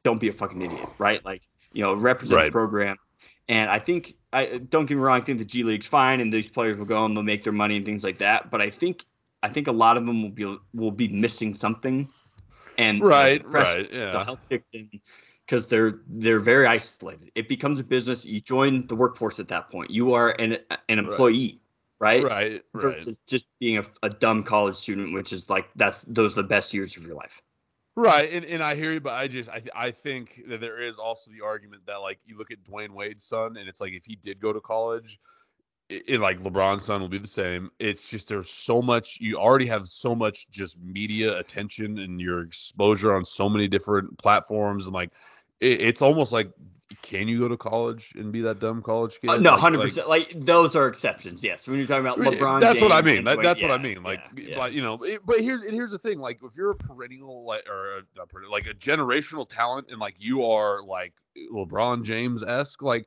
[0.05, 1.24] don't be a fucking idiot, right?
[1.24, 1.42] Like,
[1.72, 2.96] you know, represent the program.
[3.51, 6.32] And I think, I don't get me wrong, I think the G League's fine, and
[6.32, 8.48] these players will go and they'll make their money and things like that.
[8.48, 9.05] But I think,
[9.42, 12.09] I think a lot of them will be will be missing something,
[12.78, 14.88] and right the right the yeah help kicks in
[15.44, 17.32] because they're they're very isolated.
[17.34, 18.24] It becomes a business.
[18.24, 19.90] You join the workforce at that point.
[19.90, 21.61] You are an an employee,
[21.98, 22.22] right?
[22.22, 26.34] right right Versus just being a, a dumb college student, which is like that's those
[26.34, 27.42] are the best years of your life.
[28.01, 30.80] Right, and, and I hear you, but I just I th- I think that there
[30.80, 33.92] is also the argument that like you look at Dwyane Wade's son, and it's like
[33.92, 35.20] if he did go to college,
[35.90, 37.70] it, it, like LeBron's son will be the same.
[37.78, 42.40] It's just there's so much you already have so much just media attention and your
[42.40, 45.12] exposure on so many different platforms, and like
[45.61, 46.50] it, it's almost like
[47.02, 49.30] can you go to college and be that dumb college kid?
[49.30, 50.08] Uh, no, hundred like- percent.
[50.08, 51.42] Like those are exceptions.
[51.42, 53.24] Yes, when you're talking about LeBron, That's what I mean.
[53.24, 54.02] That, that's what I mean.
[54.02, 54.56] Like, yeah, yeah.
[54.56, 56.18] but you know, it, but here's here's the thing.
[56.18, 60.44] Like, if you're a perennial like or a, like a generational talent, and like you
[60.44, 61.14] are like
[61.52, 63.06] LeBron James esque, like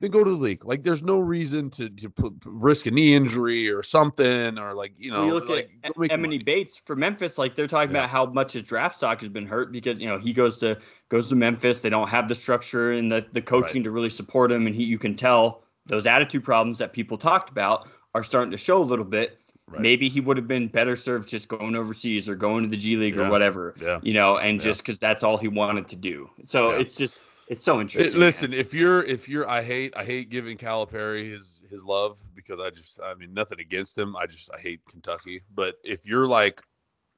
[0.00, 0.64] then go to the league.
[0.64, 4.92] Like, there's no reason to to put, risk a knee injury or something, or like
[4.98, 6.44] you know, When you look like, at go Emoni.
[6.44, 8.00] Bates for Memphis, like they're talking Yeah.
[8.00, 10.78] about how much his draft stock has been hurt because you know he goes to
[11.08, 11.80] goes to Memphis.
[11.80, 14.84] They don't have the structure and the, the coaching to really support him, and he
[14.84, 18.84] you can tell those attitude problems that people talked about are starting to show a
[18.84, 19.38] little bit.
[19.66, 19.80] Right.
[19.80, 22.96] Maybe he would have been better served just going overseas or going to the G
[22.96, 23.26] League Yeah.
[23.26, 23.98] or whatever, Yeah.
[24.02, 26.28] you know, and just because that's all he wanted to do.
[26.44, 28.20] So it's just it's so It- interesting.
[28.20, 32.60] listen, if you're if you're I hate I hate giving Calipari his his love because
[32.60, 34.16] I just I mean nothing against him.
[34.16, 35.42] I just I hate Kentucky.
[35.54, 36.62] But if you're like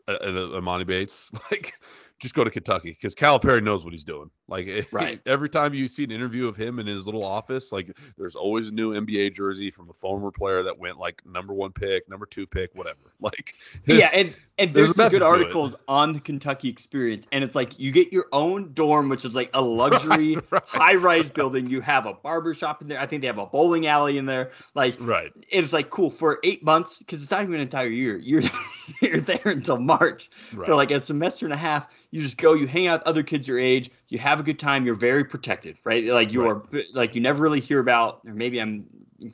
[0.08, 1.74] a, a, Emoni Bates, like
[2.18, 4.30] just go to Kentucky because Calipari knows what he's doing.
[4.48, 5.20] Like Right.
[5.26, 8.68] every time you see an interview of him in his little office, like there's always
[8.68, 12.24] a new NBA jersey from a former player that went like number one pick, number
[12.26, 12.98] two pick, whatever.
[13.20, 13.54] Like
[13.86, 15.28] yeah, and and There's there's, some good to it.
[15.28, 19.34] articles on the Kentucky experience, and it's like you get your own dorm, which is
[19.36, 20.62] like a luxury right.
[20.66, 21.66] high-rise building.
[21.66, 22.98] You have a barber shop in there.
[22.98, 24.50] I think they have a bowling alley in there.
[24.74, 25.30] Like right.
[25.50, 28.16] it's like cool for eight months because it's not even an entire year.
[28.16, 28.42] You're
[29.02, 30.66] you're there until March Right.
[30.66, 31.88] for like a semester and a half.
[32.10, 34.58] You just go, you hang out with other kids your age, you have a good
[34.58, 34.86] time.
[34.86, 36.04] You're very protected, right?
[36.06, 36.50] Like you Right.
[36.72, 38.86] are like you never really hear about, or maybe I'm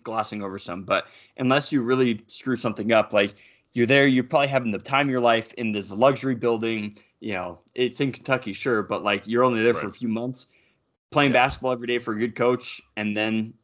[0.03, 1.07] glossing over some, but
[1.37, 3.35] unless you really screw something up, like
[3.75, 6.99] you're there, you're probably having the time of your life in this luxury building.
[7.21, 10.47] You know, it's in Kentucky, sure, but like you're only there for a few months,
[11.11, 11.45] playing Yeah.
[11.45, 13.55] basketball every day for a good coach, and then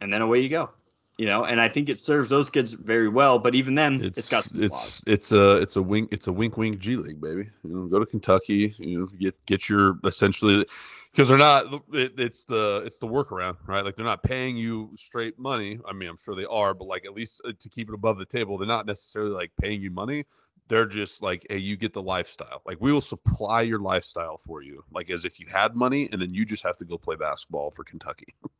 [0.00, 0.70] and then away you go.
[1.18, 3.38] You know, and I think it serves those kids very well.
[3.38, 5.02] But even then, It's it's got some it's flaws.
[5.06, 7.50] it's a it's a wink it's a wink wink G League baby.
[7.64, 8.74] You know, go to Kentucky.
[8.78, 10.66] You know, get get your essentially
[11.12, 11.82] because they're not.
[11.92, 13.84] It, it's the it's the workaround, right?
[13.84, 15.78] Like they're not paying you straight money.
[15.88, 18.18] I mean, I'm sure they are, but like at least uh, to keep it above
[18.18, 20.24] the table, they're not necessarily like paying you money.
[20.68, 22.62] They're just like, hey, you get the lifestyle.
[22.64, 26.22] Like we will supply your lifestyle for you, like as if you had money, and
[26.22, 28.34] then you just have to go play basketball for Kentucky.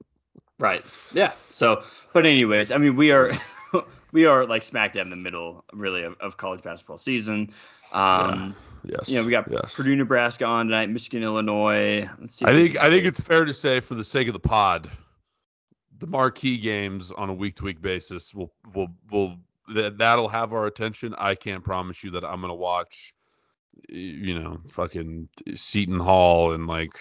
[0.58, 0.84] Right.
[1.14, 1.32] Yeah.
[1.52, 3.32] So, but anyways, I mean, we are
[4.12, 7.48] we are like smack dab in the middle, really, of, of college basketball season.
[7.92, 8.54] Um,
[8.84, 9.08] Yes.
[9.08, 9.74] You know, we got yes.
[9.74, 12.08] Purdue, Nebraska on tonight, Michigan, Illinois.
[12.18, 12.46] Let's see.
[12.46, 14.90] I think I think it's fair to say, for the sake of the pod,
[15.98, 19.36] the marquee games on a week to week basis will will will
[19.74, 21.14] that that'll have our attention.
[21.18, 23.14] I can't promise you that I'm gonna watch,
[23.88, 26.98] you know, fucking Seton Hall and like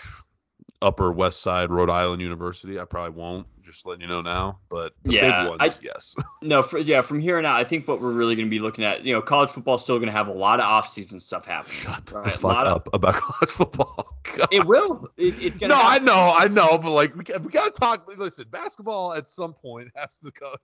[0.81, 2.79] Upper West Side Rhode Island University.
[2.79, 3.47] I probably won't.
[3.61, 6.15] Just letting you know now, but the Yeah, ones, I- yes.
[6.41, 7.01] no, for, yeah.
[7.01, 9.13] From here on out, I think what we're really going to be looking at, you
[9.13, 11.75] know, college football is still going to have a lot of off-season stuff happening.
[11.75, 12.27] Shut the right?
[12.27, 14.07] A fuck lot of- up about college football.
[14.35, 14.47] God.
[14.51, 15.07] It will.
[15.17, 15.75] It, it's gonna.
[15.75, 15.85] no, to.
[15.87, 18.09] I know, I know, but like we got, we got to talk.
[18.17, 20.55] Listen, basketball at some point has to come.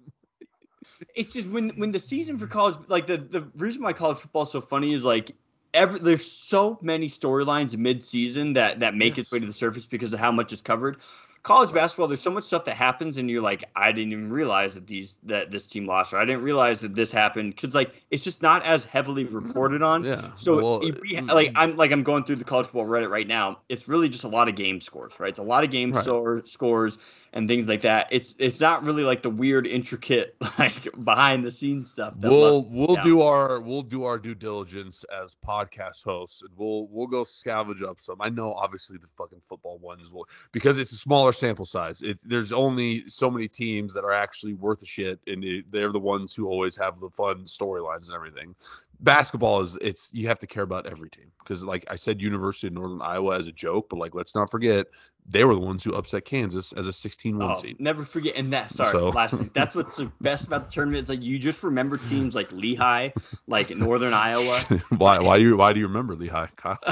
[1.16, 4.44] it's just when when the season for college like the the reason why college football
[4.44, 5.32] is so funny is like
[5.76, 10.14] every there's so many storylines mid-season that that make its way to the surface because
[10.14, 10.98] of how much is covered
[11.44, 14.74] college basketball there's so much stuff that happens and you're like i didn't even realize
[14.74, 17.94] that these that this team lost or i didn't realize that this happened because like
[18.10, 19.36] it's just not as heavily mm-hmm.
[19.36, 20.32] reported on Yeah.
[20.36, 20.82] so well,
[21.28, 23.60] like I'm like I'm going through the college football Reddit right now.
[23.70, 25.30] It's really just a lot of game scores, right?
[25.30, 26.04] It's a lot of game Right.
[26.04, 26.98] score, scores
[27.36, 28.08] and things like that.
[28.12, 32.14] It's it's not really like the weird, intricate, like behind the scenes stuff.
[32.22, 36.88] that we'll we'll do our we'll do our due diligence as podcast hosts and we'll
[36.88, 40.92] we'll go scavenge up some i know obviously the fucking football ones will because it's
[40.92, 44.86] a smaller sample size it's there's only so many teams that are actually worth a
[44.86, 48.56] shit and it, they're the ones who always have the fun storylines and everything
[49.02, 52.68] basketball is it's you have to care about every team because like i said university
[52.68, 54.88] of northern iowa as a joke but like let's not forget
[55.28, 58.36] they were the ones who upset kansas as a 16-1 Oh, seed never forget.
[58.36, 59.50] And that sorry, So- last thing.
[59.54, 63.10] That's what's the best about the tournament is like you just remember teams like Lehigh,
[63.48, 64.60] like Northern Iowa.
[64.98, 66.78] why why you why do you remember lehigh Kyle?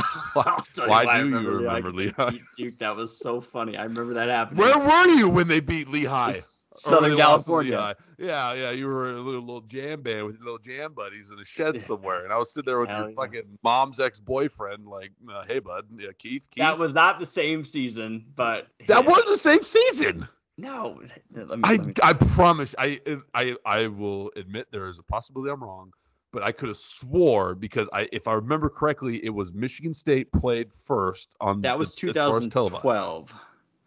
[0.74, 2.30] Tell why I do you Lehigh, Lehigh?
[2.32, 2.80] beat Duke.
[2.80, 3.78] That was so funny.
[3.78, 4.60] I remember that happening.
[4.60, 6.40] Where were you when they beat Lehigh?
[6.84, 7.96] Southern they lost to California.
[8.18, 8.72] Yeah, yeah.
[8.72, 11.76] You were a little, little jam band with your little jam buddies in a shed
[11.76, 11.82] Yeah.
[11.82, 13.16] somewhere, and I was sitting there with Hell your yeah.
[13.16, 17.26] fucking mom's ex boyfriend, like, uh, "Hey, bud, yeah, Keith, Keith." That was not the
[17.26, 20.28] same season, but that was the same season.
[20.58, 21.02] no.
[21.32, 22.76] Let me, I, I promise.
[22.78, 23.00] I,
[23.34, 25.92] I, I will admit there is a possibility I'm wrong,
[26.32, 30.32] but I could have swore because I, if I remember correctly, it was Michigan State
[30.32, 33.34] played first on that was the, as as 2012.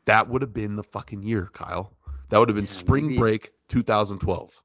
[0.07, 1.93] That would have been the fucking year, Kyle.
[2.29, 3.19] That would have been Yeah, spring maybe.
[3.19, 4.63] break 2012.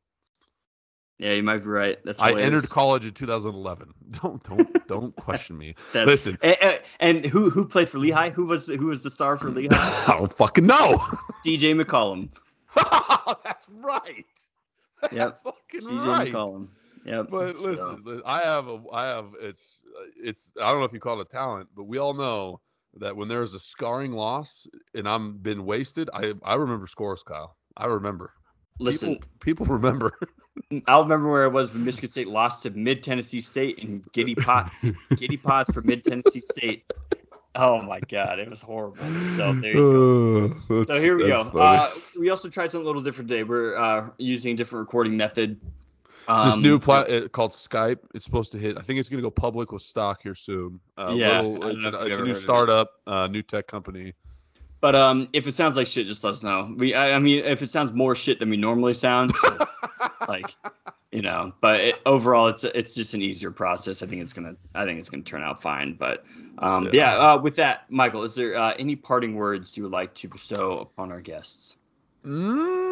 [1.20, 2.00] Yeah, you might be right.
[2.04, 3.94] That's I entered college in 2011.
[4.24, 5.76] Don't don't don't question me.
[5.94, 6.58] That- Listen, And,
[7.00, 8.32] and- who who played for Lehigh?
[8.32, 9.70] Who was the, who was the star for Lehigh?
[10.08, 10.98] I don't fucking know.
[11.46, 12.30] DJ McCollum.
[13.44, 14.26] That's right.
[15.04, 15.12] Yep.
[15.12, 16.34] That's fucking CJ right.
[16.34, 16.68] McCollum.
[17.06, 17.28] Yep.
[17.30, 19.82] But listen, li- I have a, I have it's,
[20.18, 20.52] it's.
[20.62, 22.60] I don't know if you call it a talent, but we all know
[22.98, 27.56] that when there's a scarring loss and I'm been wasted, I I remember scores, Kyle.
[27.78, 28.34] I remember.
[28.80, 30.14] listen, people, people remember.
[30.88, 34.36] I'll remember where I was when Michigan State lost to Mid Tennessee State and Giddy
[34.36, 34.84] Potts.
[35.16, 36.84] Giddy Potts for Mid Tennessee State.
[37.56, 38.98] Oh my god, it was horrible.
[39.36, 40.86] So there you go.
[40.88, 41.42] So here we go.
[41.42, 43.44] Uh, we also tried something a little different today.
[43.44, 45.60] We're uh, using a different recording method.
[46.30, 48.00] It's this Um, new plat uh, called Skype.
[48.14, 48.78] It's supposed to hit.
[48.78, 50.80] I think it's going to go public with stock here soon.
[50.98, 52.36] Uh, Yeah, little- it's, an- it's a new it.
[52.36, 54.14] startup, uh, new tech company.
[54.82, 56.74] But um, if it sounds like shit, just let us know.
[56.76, 59.32] We, I, I mean, if it sounds more shit than we normally sound,
[60.28, 60.48] like,
[61.12, 61.54] you know.
[61.62, 64.02] But it, overall, it's it's just an easier process.
[64.02, 65.94] I think it's gonna, I think it's gonna turn out fine.
[66.00, 66.24] But
[66.58, 66.92] um, Yeah.
[66.94, 67.16] yeah.
[67.34, 70.80] Uh, with that, Michael, is there uh, any parting words you would like to bestow
[70.80, 71.76] upon our guests?
[72.26, 72.91] Mm,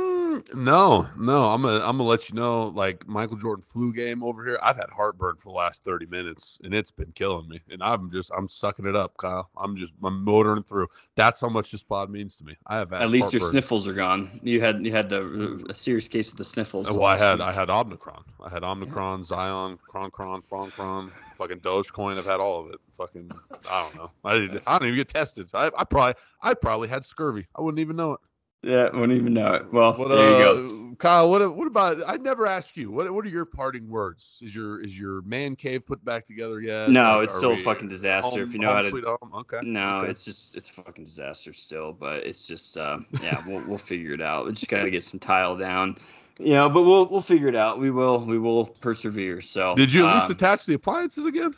[0.54, 1.50] no, no.
[1.50, 2.68] I'm gonna I'm gonna let you know.
[2.68, 4.60] Like Michael Jordan flu game over here.
[4.62, 7.62] I've had heartburn for the last 30 minutes, and it's been killing me.
[7.70, 9.50] And I'm just I'm sucking it up, Kyle.
[9.58, 10.88] I'm just I'm motoring through.
[11.16, 12.56] That's how much this pod means to me.
[12.68, 14.40] I have At least your sniffles are gone.
[14.44, 16.88] You had you had the a serious case of the sniffles.
[16.90, 17.48] Oh, well, I had week.
[17.48, 18.24] I had Omicron.
[18.44, 22.18] I had Omicron, Zion, Cron Cron, Fron Cron, fucking Dogecoin.
[22.18, 22.80] I've had all of it.
[22.98, 23.32] Fucking
[23.70, 24.12] I don't know.
[24.24, 25.50] I didn't, I don't even get tested.
[25.54, 27.48] I, I probably I probably had scurvy.
[27.56, 28.20] I wouldn't even know it.
[28.62, 29.72] Yeah, wouldn't even know it.
[29.72, 30.96] Well, What, there you uh, go.
[30.98, 31.32] Kyle?
[31.32, 32.02] What what about?
[32.06, 32.92] I never asked you.
[32.92, 34.38] What what are your parting words?
[34.42, 36.90] Is your is your man cave put back together yet?
[36.90, 38.42] No, it's still a fucking disaster.
[38.42, 39.18] home- if you know how to?
[39.38, 39.60] Okay.
[39.64, 40.12] No, okay.
[40.12, 44.14] it's just it's a fucking disaster still, but it's just uh, yeah, we'll we'll figure
[44.14, 44.46] it out.
[44.46, 45.96] We just gotta get some tile down,
[46.38, 46.70] you know.
[46.70, 47.80] But we'll we'll figure it out.
[47.80, 49.40] We will we will persevere.
[49.40, 51.56] So Did you at least um, attach the appliances again?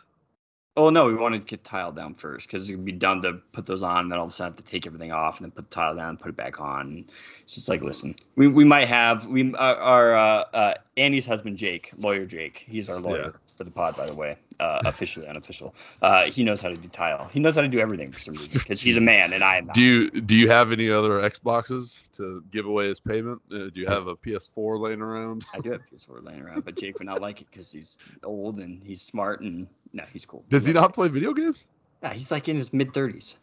[0.77, 3.65] Oh no, we wanted to get tile down first because it'd be dumb to put
[3.65, 5.51] those on, and then all of a sudden have to take everything off and then
[5.51, 7.03] put the tile down and put it back on.
[7.43, 11.57] It's just like, listen, we, we might have we our, our uh, uh, Andy's husband
[11.57, 12.65] Jake, lawyer Jake.
[12.69, 13.39] He's our lawyer Yeah.
[13.57, 15.73] for the pod, by the way, uh, officially unofficial.
[16.01, 17.27] Uh, he knows how to do tile.
[17.33, 19.57] He knows how to do everything for some reason because he's a man and I
[19.57, 19.75] am not.
[19.75, 23.41] Do you do you have any other Xboxes to give away as payment?
[23.51, 25.43] Uh, do you have a PS4 laying around?
[25.53, 28.59] I do have PS4 laying around, but Jake would not like it because he's old
[28.59, 30.45] and he's smart and no, he's cool.
[30.49, 31.65] Does he not play video games?
[32.03, 33.35] Yeah, he's like in his mid thirties.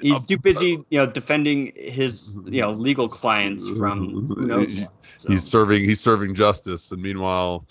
[0.00, 4.90] He's too busy, you know, defending his, you know, legal clients from who knows He's-
[5.18, 7.66] So, He's serving he's serving justice, and meanwhile,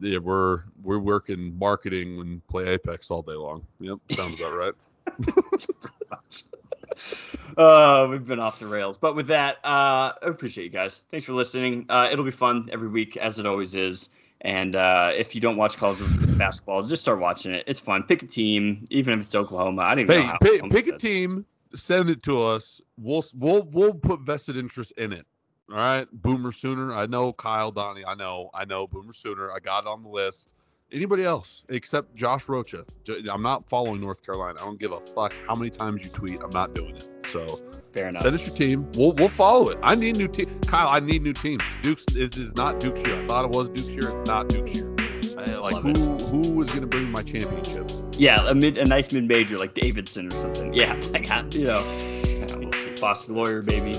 [0.00, 3.66] yeah, we're we're working marketing and play Apex all day long.
[3.80, 4.74] Yep, sounds about right.
[7.56, 11.00] uh, we've been off the rails, but with that, uh, I appreciate you guys.
[11.10, 11.86] Thanks for listening.
[11.88, 14.08] Uh, it'll be fun every week, as it always is.
[14.40, 16.00] And uh, if you don't watch college
[16.36, 17.64] basketball, just start watching it.
[17.66, 18.02] It's fun.
[18.02, 19.82] Pick a team, even if it's Oklahoma.
[19.82, 22.80] I don't even know Hey, pick, pick a team, send it to us.
[22.98, 25.26] We'll we'll we'll put vested interest in it.
[25.70, 26.92] All right, Boomer Sooner.
[26.92, 28.04] I know Kyle Donnie.
[28.04, 29.50] I know I know Boomer Sooner.
[29.50, 30.54] I got it on the list.
[30.92, 32.84] Anybody else except Josh Rocha?
[33.32, 34.58] I'm not following North Carolina.
[34.60, 36.40] I don't give a fuck how many times you tweet.
[36.42, 37.08] I'm not doing it.
[37.32, 37.46] So
[37.92, 38.22] Fair enough.
[38.22, 38.88] send us your team.
[38.94, 39.78] We'll we'll follow it.
[39.82, 40.60] I need new team.
[40.66, 41.62] Kyle, I need new teams.
[41.82, 43.22] Duke's this is not Duke's year.
[43.24, 44.18] I thought it was Duke's year.
[44.18, 44.90] It's not Duke's year.
[45.38, 46.20] I, like who it.
[46.22, 47.90] who is gonna bring my championship?
[48.16, 50.72] Yeah, a mid, a nice mid major like Davidson or something.
[50.74, 51.82] Yeah, like uh, you know,
[52.26, 53.00] yeah, we'll.
[53.00, 53.94] Boston lawyer baby.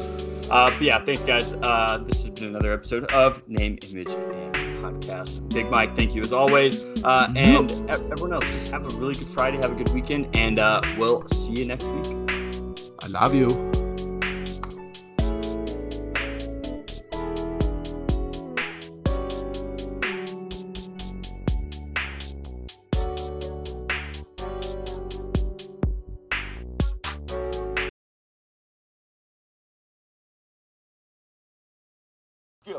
[0.50, 1.54] Uh, but yeah, thanks guys.
[1.54, 5.54] Uh, this has been another episode of Name, Image, and Podcast.
[5.54, 6.84] Big Mike, thank you as always.
[7.04, 10.28] Uh, and e- everyone else, just have a really good Friday, have a good weekend,
[10.36, 12.06] and uh, we'll see you next week.
[13.04, 13.75] I love you.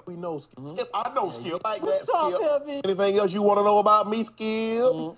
[0.07, 0.67] We know Skip.
[0.69, 1.63] Skip, I know Skip.
[1.65, 2.85] Like that, Skip.
[2.85, 5.17] Anything else you want to know about me, Skip?